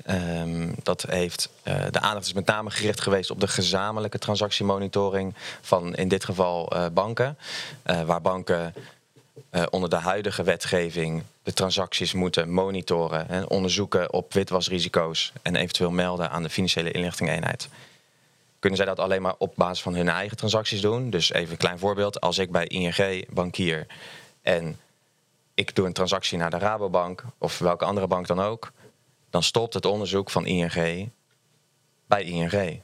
Ehm, 0.06 0.70
dat 0.84 1.06
heeft, 1.10 1.50
eh, 1.64 1.76
de 1.92 2.00
aandacht 2.00 2.26
is 2.26 2.34
met 2.34 2.46
name 2.46 2.70
gericht 2.72 3.02
geweest 3.02 3.30
op 3.32 3.40
de 3.40 3.48
gezamenlijke 3.48 4.20
transactiemonitoring 4.20 5.34
van 5.62 5.96
in 5.96 6.08
dit 6.08 6.26
geval 6.26 6.70
eh, 6.72 6.86
banken. 6.94 7.38
Eh, 7.84 8.02
waar 8.02 8.22
banken 8.22 8.74
eh, 9.50 9.64
onder 9.70 9.90
de 9.90 9.96
huidige 9.96 10.44
wetgeving 10.44 11.24
de 11.44 11.54
transacties 11.54 12.14
moeten 12.14 12.50
monitoren 12.50 13.30
en 13.30 13.50
onderzoeken 13.50 14.14
op 14.14 14.34
witwasrisico's 14.34 15.32
en 15.42 15.56
eventueel 15.56 15.92
melden 15.92 16.30
aan 16.30 16.44
de 16.44 16.50
financiële 16.50 16.92
inlichtingeenheid. 16.92 17.70
Kunnen 18.60 18.80
zij 18.80 18.88
dat 18.88 19.00
alleen 19.00 19.22
maar 19.22 19.36
op 19.38 19.54
basis 19.56 19.82
van 19.82 19.96
hun 19.96 20.10
eigen 20.10 20.38
transacties 20.38 20.82
doen? 20.82 21.10
Dus 21.10 21.32
even 21.32 21.52
een 21.52 21.58
klein 21.58 21.80
voorbeeld. 21.80 22.22
Als 22.22 22.38
ik 22.38 22.52
bij 22.52 22.68
ING 22.68 23.26
bankier 23.30 23.88
en 24.42 24.80
ik 25.54 25.76
doe 25.76 25.86
een 25.86 25.94
transactie 25.94 26.38
naar 26.38 26.50
de 26.50 26.58
Rabobank 26.58 27.24
of 27.38 27.60
welke 27.60 27.86
andere 27.86 28.08
bank 28.08 28.28
dan 28.28 28.40
ook, 28.40 28.72
dan 29.30 29.44
stopt 29.44 29.74
het 29.74 29.86
onderzoek 29.86 30.30
van 30.30 30.46
ING 30.46 31.10
bij 32.08 32.24
ING. 32.24 32.82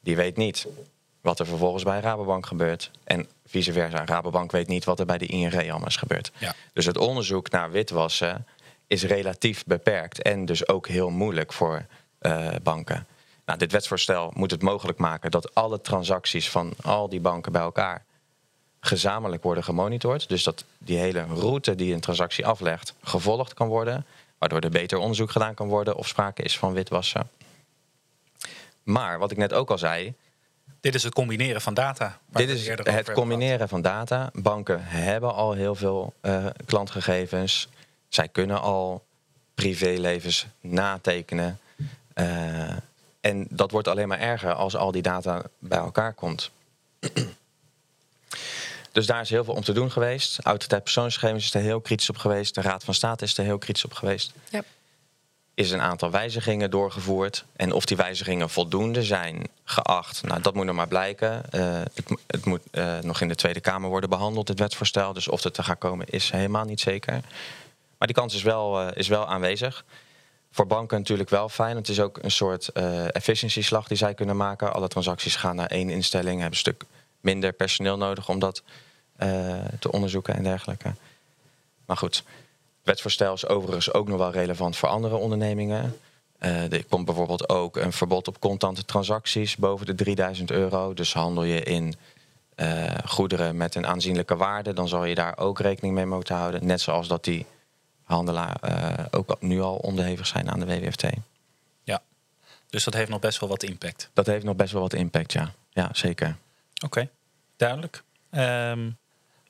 Die 0.00 0.16
weet 0.16 0.36
niet 0.36 0.66
wat 1.26 1.38
er 1.38 1.46
vervolgens 1.46 1.82
bij 1.82 2.00
Rabobank 2.00 2.46
gebeurt. 2.46 2.90
En 3.04 3.28
vice 3.46 3.72
versa. 3.72 4.04
Rabobank 4.04 4.52
weet 4.52 4.68
niet 4.68 4.84
wat 4.84 5.00
er 5.00 5.06
bij 5.06 5.18
de 5.18 5.26
ING 5.26 5.54
allemaal 5.54 5.86
is 5.86 5.96
gebeurd. 5.96 6.32
Ja. 6.38 6.54
Dus 6.72 6.86
het 6.86 6.98
onderzoek 6.98 7.50
naar 7.50 7.70
witwassen 7.70 8.46
is 8.86 9.04
relatief 9.04 9.64
beperkt 9.64 10.22
en 10.22 10.44
dus 10.44 10.68
ook 10.68 10.88
heel 10.88 11.10
moeilijk 11.10 11.52
voor 11.52 11.86
eh, 12.18 12.48
banken. 12.62 13.06
Nou, 13.44 13.58
dit 13.58 13.72
wetsvoorstel 13.72 14.32
moet 14.34 14.50
het 14.50 14.62
mogelijk 14.62 14.98
maken 14.98 15.30
dat 15.30 15.54
alle 15.54 15.80
transacties 15.80 16.50
van 16.50 16.72
al 16.82 17.08
die 17.08 17.20
banken 17.20 17.52
bij 17.52 17.62
elkaar 17.62 18.04
gezamenlijk 18.80 19.42
worden 19.42 19.64
gemonitord. 19.64 20.28
Dus 20.28 20.42
dat 20.42 20.64
die 20.78 20.98
hele 20.98 21.24
route 21.24 21.74
die 21.74 21.94
een 21.94 22.00
transactie 22.00 22.46
aflegt 22.46 22.94
gevolgd 23.02 23.54
kan 23.54 23.68
worden. 23.68 24.06
Waardoor 24.38 24.60
er 24.60 24.70
beter 24.70 24.98
onderzoek 24.98 25.30
gedaan 25.30 25.54
kan 25.54 25.68
worden 25.68 25.96
of 25.96 26.08
sprake 26.08 26.42
is 26.42 26.58
van 26.58 26.72
witwassen. 26.72 27.30
Maar 28.82 29.18
wat 29.18 29.30
ik 29.30 29.36
net 29.36 29.52
ook 29.52 29.70
al 29.70 29.78
zei, 29.78 30.14
Dit 30.86 30.94
is 30.94 31.02
het 31.02 31.14
combineren 31.14 31.60
van 31.60 31.74
data. 31.74 32.18
dit 32.26 32.48
is 32.48 32.68
het 32.68 33.12
combineren 33.12 33.68
van 33.68 33.82
data. 33.82 34.30
Banken 34.32 34.84
hebben 34.84 35.34
al 35.34 35.52
heel 35.52 35.74
veel 35.74 36.14
eh, 36.20 36.46
klantgegevens. 36.64 37.68
Zij 38.08 38.28
kunnen 38.28 38.60
al 38.60 39.04
privélevens 39.54 40.46
natekenen. 40.60 41.58
Eh, 42.14 42.70
en 43.20 43.46
dat 43.50 43.70
wordt 43.70 43.88
alleen 43.88 44.08
maar 44.08 44.18
erger 44.18 44.52
als 44.52 44.76
al 44.76 44.92
die 44.92 45.02
data 45.02 45.42
bij 45.58 45.78
elkaar 45.78 46.12
komt. 46.12 46.50
Dus 48.92 49.06
daar 49.06 49.20
is 49.20 49.30
heel 49.30 49.44
veel 49.44 49.54
om 49.54 49.62
te 49.62 49.72
doen 49.72 49.90
geweest. 49.90 50.38
Autoriteit 50.42 50.82
persoonsgegevens 50.82 51.44
is 51.44 51.54
er 51.54 51.60
heel 51.60 51.80
kritisch 51.80 52.10
op 52.10 52.16
geweest. 52.16 52.54
De 52.54 52.60
Raad 52.60 52.84
van 52.84 52.94
State 52.94 53.24
is 53.24 53.38
er 53.38 53.44
heel 53.44 53.58
kritisch 53.58 53.84
op 53.84 53.92
geweest. 53.92 54.32
Ja. 54.48 54.62
Is 55.56 55.70
een 55.70 55.80
aantal 55.80 56.10
wijzigingen 56.10 56.70
doorgevoerd. 56.70 57.44
En 57.56 57.72
of 57.72 57.84
die 57.84 57.96
wijzigingen 57.96 58.50
voldoende 58.50 59.02
zijn 59.02 59.42
geacht, 59.64 60.22
nou, 60.22 60.40
dat 60.40 60.54
moet 60.54 60.64
nog 60.64 60.74
maar 60.74 60.88
blijken. 60.88 61.52
Eh, 61.52 61.78
het, 61.94 62.04
het 62.26 62.44
moet 62.44 62.60
eh, 62.70 62.98
nog 62.98 63.20
in 63.20 63.28
de 63.28 63.34
Tweede 63.34 63.60
Kamer 63.60 63.90
worden 63.90 64.10
behandeld, 64.10 64.48
het 64.48 64.58
wetsvoorstel. 64.58 65.12
Dus 65.12 65.28
of 65.28 65.42
het 65.42 65.56
er 65.56 65.64
gaat 65.64 65.78
komen, 65.78 66.06
is 66.06 66.30
helemaal 66.30 66.64
niet 66.64 66.80
zeker. 66.80 67.12
Maar 67.98 68.08
die 68.08 68.16
kans 68.16 68.34
is 68.34 68.42
wel, 68.42 68.80
eh, 68.80 68.96
is 68.96 69.08
wel 69.08 69.26
aanwezig. 69.26 69.84
Voor 70.50 70.66
banken 70.66 70.98
natuurlijk 70.98 71.30
wel 71.30 71.48
fijn. 71.48 71.76
Het 71.76 71.88
is 71.88 72.00
ook 72.00 72.18
een 72.22 72.30
soort 72.30 72.72
efficiëntieslag 73.12 73.88
die 73.88 73.96
zij 73.96 74.14
kunnen 74.14 74.36
maken. 74.36 74.72
Alle 74.72 74.88
transacties 74.88 75.36
gaan 75.36 75.56
naar 75.56 75.70
één 75.70 75.90
instelling, 75.90 76.34
hebben 76.40 76.50
een 76.50 76.56
stuk 76.56 76.84
minder 77.20 77.52
personeel 77.52 77.96
nodig 77.96 78.28
om 78.28 78.38
dat 78.38 78.62
te 79.78 79.90
onderzoeken 79.92 80.34
en 80.34 80.42
dergelijke. 80.42 80.94
Maar 81.86 81.96
goed, 81.96 82.24
wetsvoorstel 82.86 83.34
is 83.34 83.46
overigens 83.46 83.92
ook 83.92 84.08
nog 84.08 84.18
wel 84.18 84.30
relevant 84.30 84.76
voor 84.76 84.88
andere 84.88 85.16
ondernemingen. 85.16 85.96
Eh, 86.38 86.72
er 86.72 86.84
komt 86.84 87.04
bijvoorbeeld 87.04 87.48
ook 87.48 87.76
een 87.76 87.92
verbod 87.92 88.28
op 88.28 88.40
contante 88.40 88.84
transacties 88.84 89.56
boven 89.56 89.86
de 89.86 89.94
3000 89.94 90.50
euro. 90.50 90.94
Dus 90.94 91.12
handel 91.12 91.44
je 91.44 91.62
in 91.62 91.94
eh, 92.54 92.94
goederen 93.04 93.56
met 93.56 93.74
een 93.74 93.86
aanzienlijke 93.86 94.36
waarde, 94.36 94.72
dan 94.72 94.88
zal 94.88 95.04
je 95.04 95.14
daar 95.14 95.38
ook 95.38 95.60
rekening 95.60 95.94
mee 95.94 96.06
moeten 96.06 96.36
houden. 96.36 96.66
Net 96.66 96.80
zoals 96.80 97.08
dat 97.08 97.24
die 97.24 97.46
handelaar 98.02 98.56
eh, 98.60 99.04
ook 99.10 99.36
nu 99.40 99.60
al 99.60 99.76
onderhevig 99.76 100.26
zijn 100.26 100.50
aan 100.50 100.60
de 100.60 100.66
WWFT. 100.66 101.04
Ja. 101.84 102.02
Dus 102.68 102.84
dat 102.84 102.94
heeft 102.94 103.10
nog 103.10 103.20
best 103.20 103.40
wel 103.40 103.48
wat 103.48 103.62
impact. 103.62 104.10
Dat 104.12 104.26
heeft 104.26 104.44
nog 104.44 104.56
best 104.56 104.72
wel 104.72 104.82
wat 104.82 104.92
impact, 104.92 105.32
ja. 105.32 105.52
Ja, 105.70 105.88
zeker. 105.92 106.36
Oké. 106.84 107.08
duidelijk. 107.56 108.02
Ehm, 108.30 108.90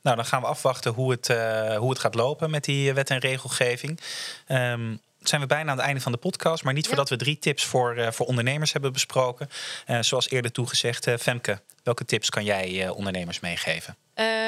nou, 0.06 0.18
dan 0.18 0.26
gaan 0.26 0.40
we 0.40 0.46
afwachten 0.46 0.92
hoe 0.92 1.10
het, 1.10 1.28
eh, 1.30 1.76
hoe 1.76 1.90
het 1.90 1.98
gaat 1.98 2.14
lopen 2.14 2.50
met 2.50 2.64
die 2.64 2.92
wet 2.92 3.10
en 3.10 3.18
regelgeving. 3.18 4.00
Um, 4.48 5.00
zijn 5.20 5.40
we 5.40 5.46
bijna 5.46 5.70
aan 5.70 5.76
het 5.76 5.86
einde 5.86 6.00
van 6.00 6.12
de 6.12 6.18
podcast. 6.18 6.64
Maar 6.64 6.72
niet 6.72 6.86
voordat 6.86 7.08
we 7.08 7.16
drie 7.16 7.38
tips 7.38 7.64
voor, 7.64 7.96
uh, 7.96 8.10
voor 8.10 8.26
ondernemers 8.26 8.72
hebben 8.72 8.92
besproken. 8.92 9.48
Uh, 9.86 10.02
zoals 10.02 10.30
eerder 10.30 10.52
toegezegd, 10.52 11.10
Femke, 11.18 11.60
welke 11.82 12.04
tips 12.04 12.30
kan 12.30 12.44
jij 12.44 12.88
ondernemers 12.88 13.40
meegeven? 13.40 13.96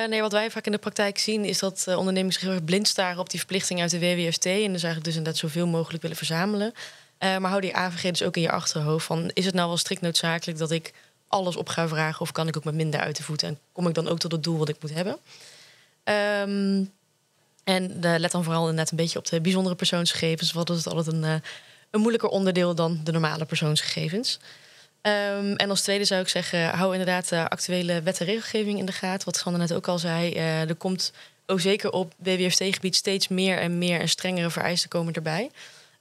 nee, 0.08 0.20
wat 0.20 0.32
wij 0.32 0.50
vaak 0.50 0.66
in 0.66 0.72
de 0.72 0.78
praktijk 0.78 1.18
zien 1.18 1.44
is 1.44 1.58
dat 1.58 1.86
ondernemers 1.96 2.38
heel 2.38 2.50
erg 2.50 2.64
blind 2.64 2.88
staren 2.88 3.18
op 3.18 3.30
die 3.30 3.38
verplichting 3.38 3.80
uit 3.80 3.90
de 3.90 3.98
WWFT. 3.98 4.46
En 4.46 4.72
dus 4.72 4.82
eigenlijk 4.82 5.04
dus 5.04 5.16
inderdaad 5.16 5.40
zoveel 5.40 5.66
mogelijk 5.66 6.02
willen 6.02 6.16
verzamelen. 6.16 6.72
maar 7.18 7.50
hou 7.50 7.60
die 7.60 7.76
AVG 7.76 8.10
dus 8.10 8.22
ook 8.22 8.36
in 8.36 8.42
je 8.42 8.50
achterhoofd. 8.50 9.06
Van, 9.06 9.30
is 9.32 9.44
het 9.44 9.54
nou 9.54 9.68
wel 9.68 9.76
strikt 9.76 10.00
noodzakelijk 10.00 10.58
dat 10.58 10.70
ik 10.70 10.92
alles 11.28 11.56
op 11.56 11.68
ga 11.68 11.88
vragen? 11.88 12.20
Of 12.20 12.32
kan 12.32 12.48
ik 12.48 12.56
ook 12.56 12.64
met 12.64 12.74
minder 12.74 13.00
uit 13.00 13.16
de 13.16 13.22
voeten? 13.22 13.48
En 13.48 13.58
kom 13.72 13.86
ik 13.86 13.94
dan 13.94 14.08
ook 14.08 14.18
tot 14.18 14.32
het 14.32 14.42
doel 14.42 14.58
wat 14.58 14.68
ik 14.68 14.76
moet 14.80 14.94
hebben? 14.94 15.12
Um, 16.04 16.92
en 17.64 17.90
uh, 18.04 18.14
let 18.18 18.30
dan 18.30 18.44
vooral 18.44 18.62
inderdaad 18.62 18.90
een 18.90 18.96
beetje 18.96 19.18
op 19.18 19.26
de 19.26 19.40
bijzondere 19.40 19.74
persoonsgegevens. 19.74 20.52
Dat 20.52 20.70
is 20.70 20.86
altijd 20.86 21.06
een, 21.06 21.22
uh, 21.22 21.34
een 21.90 22.00
moeilijker 22.00 22.28
onderdeel 22.28 22.74
dan 22.74 23.00
de 23.04 23.12
normale 23.12 23.44
persoonsgegevens. 23.44 24.38
Um, 25.02 25.56
en 25.56 25.70
als 25.70 25.82
tweede 25.82 26.04
zou 26.04 26.20
ik 26.20 26.28
zeggen, 26.28 26.68
hou 26.68 26.92
inderdaad 26.92 27.28
de 27.28 27.48
actuele 27.48 28.02
wet 28.02 28.20
en 28.20 28.26
regelgeving 28.26 28.78
in 28.78 28.86
de 28.86 28.92
gaten. 28.92 29.24
Wat 29.24 29.36
Sander 29.36 29.60
net 29.60 29.72
ook 29.72 29.88
al 29.88 29.98
zei, 29.98 30.32
er 30.34 30.74
komt 30.74 31.12
ook 31.46 31.60
zeker 31.60 31.90
op 31.90 32.14
WWFT-gebied 32.16 32.96
steeds 32.96 33.28
meer 33.28 33.58
en 33.58 33.78
meer 33.78 34.00
en 34.00 34.08
strengere 34.08 34.50
vereisten 34.50 34.88
komen 34.88 35.12
erbij. 35.12 35.50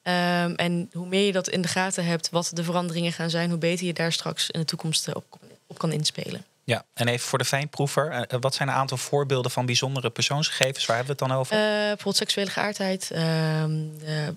Um, 0.07 0.55
en 0.55 0.89
hoe 0.93 1.07
meer 1.07 1.25
je 1.25 1.31
dat 1.31 1.49
in 1.49 1.61
de 1.61 1.67
gaten 1.67 2.05
hebt, 2.05 2.29
wat 2.29 2.51
de 2.53 2.63
veranderingen 2.63 3.11
gaan 3.11 3.29
zijn, 3.29 3.49
hoe 3.49 3.59
beter 3.59 3.85
je 3.85 3.93
daar 3.93 4.11
straks 4.11 4.49
in 4.49 4.59
de 4.59 4.65
toekomst 4.65 5.13
op, 5.13 5.39
op 5.67 5.77
kan 5.77 5.91
inspelen. 5.91 6.45
Ja, 6.63 6.83
en 6.93 7.07
even 7.07 7.27
voor 7.27 7.37
de 7.37 7.45
fijnproever. 7.45 8.11
Uh, 8.11 8.39
wat 8.39 8.55
zijn 8.55 8.69
een 8.69 8.73
aantal 8.73 8.97
voorbeelden 8.97 9.51
van 9.51 9.65
bijzondere 9.65 10.09
persoonsgegevens? 10.09 10.85
Waar 10.85 10.95
hebben 10.95 11.15
we 11.15 11.23
het 11.23 11.31
dan 11.31 11.39
over? 11.39 11.55
Uh, 11.55 11.61
bijvoorbeeld 11.61 12.15
seksuele 12.15 12.49
geaardheid, 12.49 13.11
uh, 13.13 13.63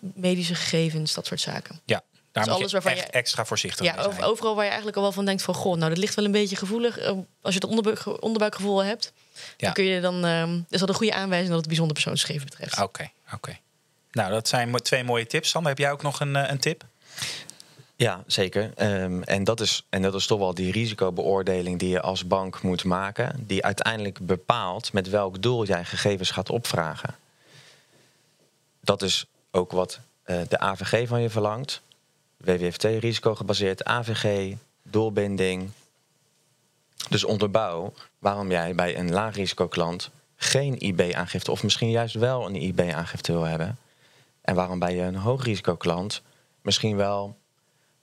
medische 0.00 0.54
gegevens, 0.54 1.14
dat 1.14 1.26
soort 1.26 1.40
zaken. 1.40 1.80
Ja, 1.84 2.02
daar 2.32 2.44
dus 2.44 2.52
alles 2.52 2.72
waarvan 2.72 2.96
je 2.96 3.02
extra 3.02 3.44
voorzichtig 3.44 3.86
ja, 3.86 3.94
mee 3.94 4.04
zijn. 4.04 4.22
Overal 4.22 4.54
waar 4.54 4.64
je 4.64 4.68
eigenlijk 4.68 4.96
al 4.96 5.02
wel 5.02 5.12
van 5.12 5.24
denkt 5.24 5.42
van... 5.42 5.54
goh, 5.54 5.76
nou, 5.76 5.88
dat 5.88 5.98
ligt 5.98 6.14
wel 6.14 6.24
een 6.24 6.32
beetje 6.32 6.56
gevoelig. 6.56 6.98
Als 7.40 7.54
je 7.54 7.60
het 7.60 7.64
onderbuik, 7.64 8.22
onderbuikgevoel 8.22 8.84
hebt... 8.84 9.12
Ja. 9.34 9.52
dan, 9.56 9.72
kun 9.72 9.84
je 9.84 10.00
dan 10.00 10.24
ehm, 10.24 10.60
is 10.68 10.80
dat 10.80 10.88
een 10.88 10.94
goede 10.94 11.14
aanwijzing 11.14 11.48
dat 11.48 11.58
het 11.58 11.66
bijzonder 11.66 11.94
persoonsgegeven 11.94 12.44
betreft. 12.44 12.72
Oké, 12.72 12.82
okay, 12.82 13.12
oké. 13.24 13.34
Okay. 13.34 13.60
Nou, 14.12 14.30
dat 14.30 14.48
zijn 14.48 14.72
twee 14.72 15.04
mooie 15.04 15.26
tips. 15.26 15.48
Sander, 15.48 15.70
heb 15.70 15.78
jij 15.78 15.92
ook 15.92 16.02
nog 16.02 16.20
een, 16.20 16.50
een 16.50 16.58
tip? 16.58 16.84
Ja, 18.00 18.22
zeker. 18.26 18.70
Um, 19.02 19.22
en, 19.22 19.44
dat 19.44 19.60
is, 19.60 19.86
en 19.88 20.02
dat 20.02 20.14
is 20.14 20.26
toch 20.26 20.38
wel 20.38 20.54
die 20.54 20.72
risicobeoordeling 20.72 21.78
die 21.78 21.88
je 21.88 22.00
als 22.00 22.26
bank 22.26 22.62
moet 22.62 22.84
maken, 22.84 23.44
die 23.46 23.64
uiteindelijk 23.64 24.26
bepaalt 24.26 24.92
met 24.92 25.08
welk 25.08 25.42
doel 25.42 25.64
jij 25.64 25.84
gegevens 25.84 26.30
gaat 26.30 26.50
opvragen. 26.50 27.14
Dat 28.80 29.02
is 29.02 29.26
ook 29.50 29.72
wat 29.72 30.00
uh, 30.26 30.40
de 30.48 30.58
AVG 30.58 31.08
van 31.08 31.22
je 31.22 31.30
verlangt. 31.30 31.82
WWFT, 32.36 32.82
risicogebaseerd, 32.84 33.84
AVG, 33.84 34.54
doelbinding. 34.82 35.70
Dus 37.08 37.24
onderbouw 37.24 37.92
waarom 38.18 38.50
jij 38.50 38.74
bij 38.74 38.98
een 38.98 39.12
laagrisicoklant 39.12 40.10
geen 40.36 40.78
IB-aangifte 40.78 41.50
of 41.50 41.62
misschien 41.62 41.90
juist 41.90 42.14
wel 42.14 42.46
een 42.46 42.54
IB-aangifte 42.54 43.32
wil 43.32 43.44
hebben. 43.44 43.78
En 44.50 44.56
waarom 44.56 44.78
bij 44.78 44.94
je 44.94 45.02
een 45.02 45.16
hoogrisicoklant 45.16 46.22
misschien 46.62 46.96
wel 46.96 47.38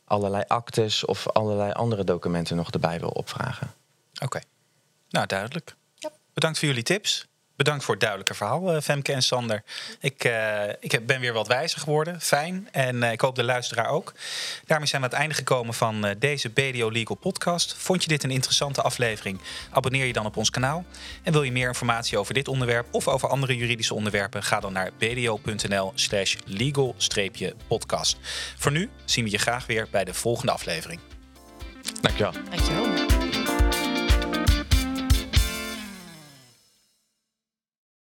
allerlei 0.06 0.44
actes 0.48 1.06
of 1.06 1.28
allerlei 1.30 1.72
andere 1.72 2.04
documenten 2.04 2.56
nog 2.56 2.72
erbij 2.72 3.00
wil 3.00 3.10
opvragen. 3.10 3.74
Oké, 4.24 4.40
nou 5.10 5.26
duidelijk. 5.26 5.76
Ja. 5.96 6.12
Bedankt 6.34 6.60
voor 6.60 6.68
jullie 6.68 6.84
tips. 6.84 7.28
Bedankt 7.58 7.84
voor 7.84 7.94
het 7.94 8.04
duidelijke 8.04 8.34
verhaal, 8.34 8.74
eh, 8.74 8.82
Femke 8.82 9.14
en 9.14 9.22
Sander. 9.22 9.64
Ik, 10.00 10.24
uh, 10.26 10.70
ik 10.80 11.06
ben 11.06 11.20
weer 11.20 11.34
wat 11.34 11.48
wijzer 11.48 11.80
geworden. 11.80 12.22
Fijn. 12.22 12.68
En 12.72 12.96
uh, 12.96 13.12
ik 13.12 13.22
hoop 13.22 13.36
de 13.36 13.44
luisteraar 13.44 13.90
ook. 13.90 14.14
Daarmee 14.66 14.88
zijn 14.88 15.02
we 15.02 15.08
aan 15.08 15.14
het 15.14 15.22
einde 15.22 15.36
gekomen 15.36 15.74
van 15.74 16.06
uh, 16.06 16.12
deze 16.20 16.50
BDO 16.50 16.90
Legal 16.90 17.16
podcast. 17.16 17.76
Vond 17.78 18.04
je 18.04 18.08
dit 18.08 18.24
een 18.24 18.32
interessante 18.32 18.82
aflevering? 18.82 19.40
Abonneer 19.72 20.06
je 20.06 20.14
dan 20.14 20.26
op 20.26 20.38
ons 20.38 20.50
kanaal. 20.50 20.86
En 21.24 21.32
wil 21.32 21.44
je 21.44 21.52
meer 21.52 21.68
informatie 21.68 22.18
over 22.18 22.34
dit 22.34 22.48
onderwerp 22.48 22.88
of 22.92 23.08
over 23.08 23.30
andere 23.30 23.56
juridische 23.56 23.94
onderwerpen? 23.94 24.44
Ga 24.44 24.60
dan 24.60 24.74
naar 24.74 24.92
bdo.nl 24.98 25.92
slash 25.96 26.36
legal-podcast. 26.46 28.18
Voor 28.58 28.72
nu 28.72 28.90
zien 29.06 29.24
we 29.24 29.32
je 29.32 29.38
graag 29.38 29.66
weer 29.66 29.88
bij 29.92 30.04
de 30.04 30.14
volgende 30.14 30.52
aflevering. 30.52 31.00
Dankjewel. 32.02 32.32
Dankjewel. 32.50 33.07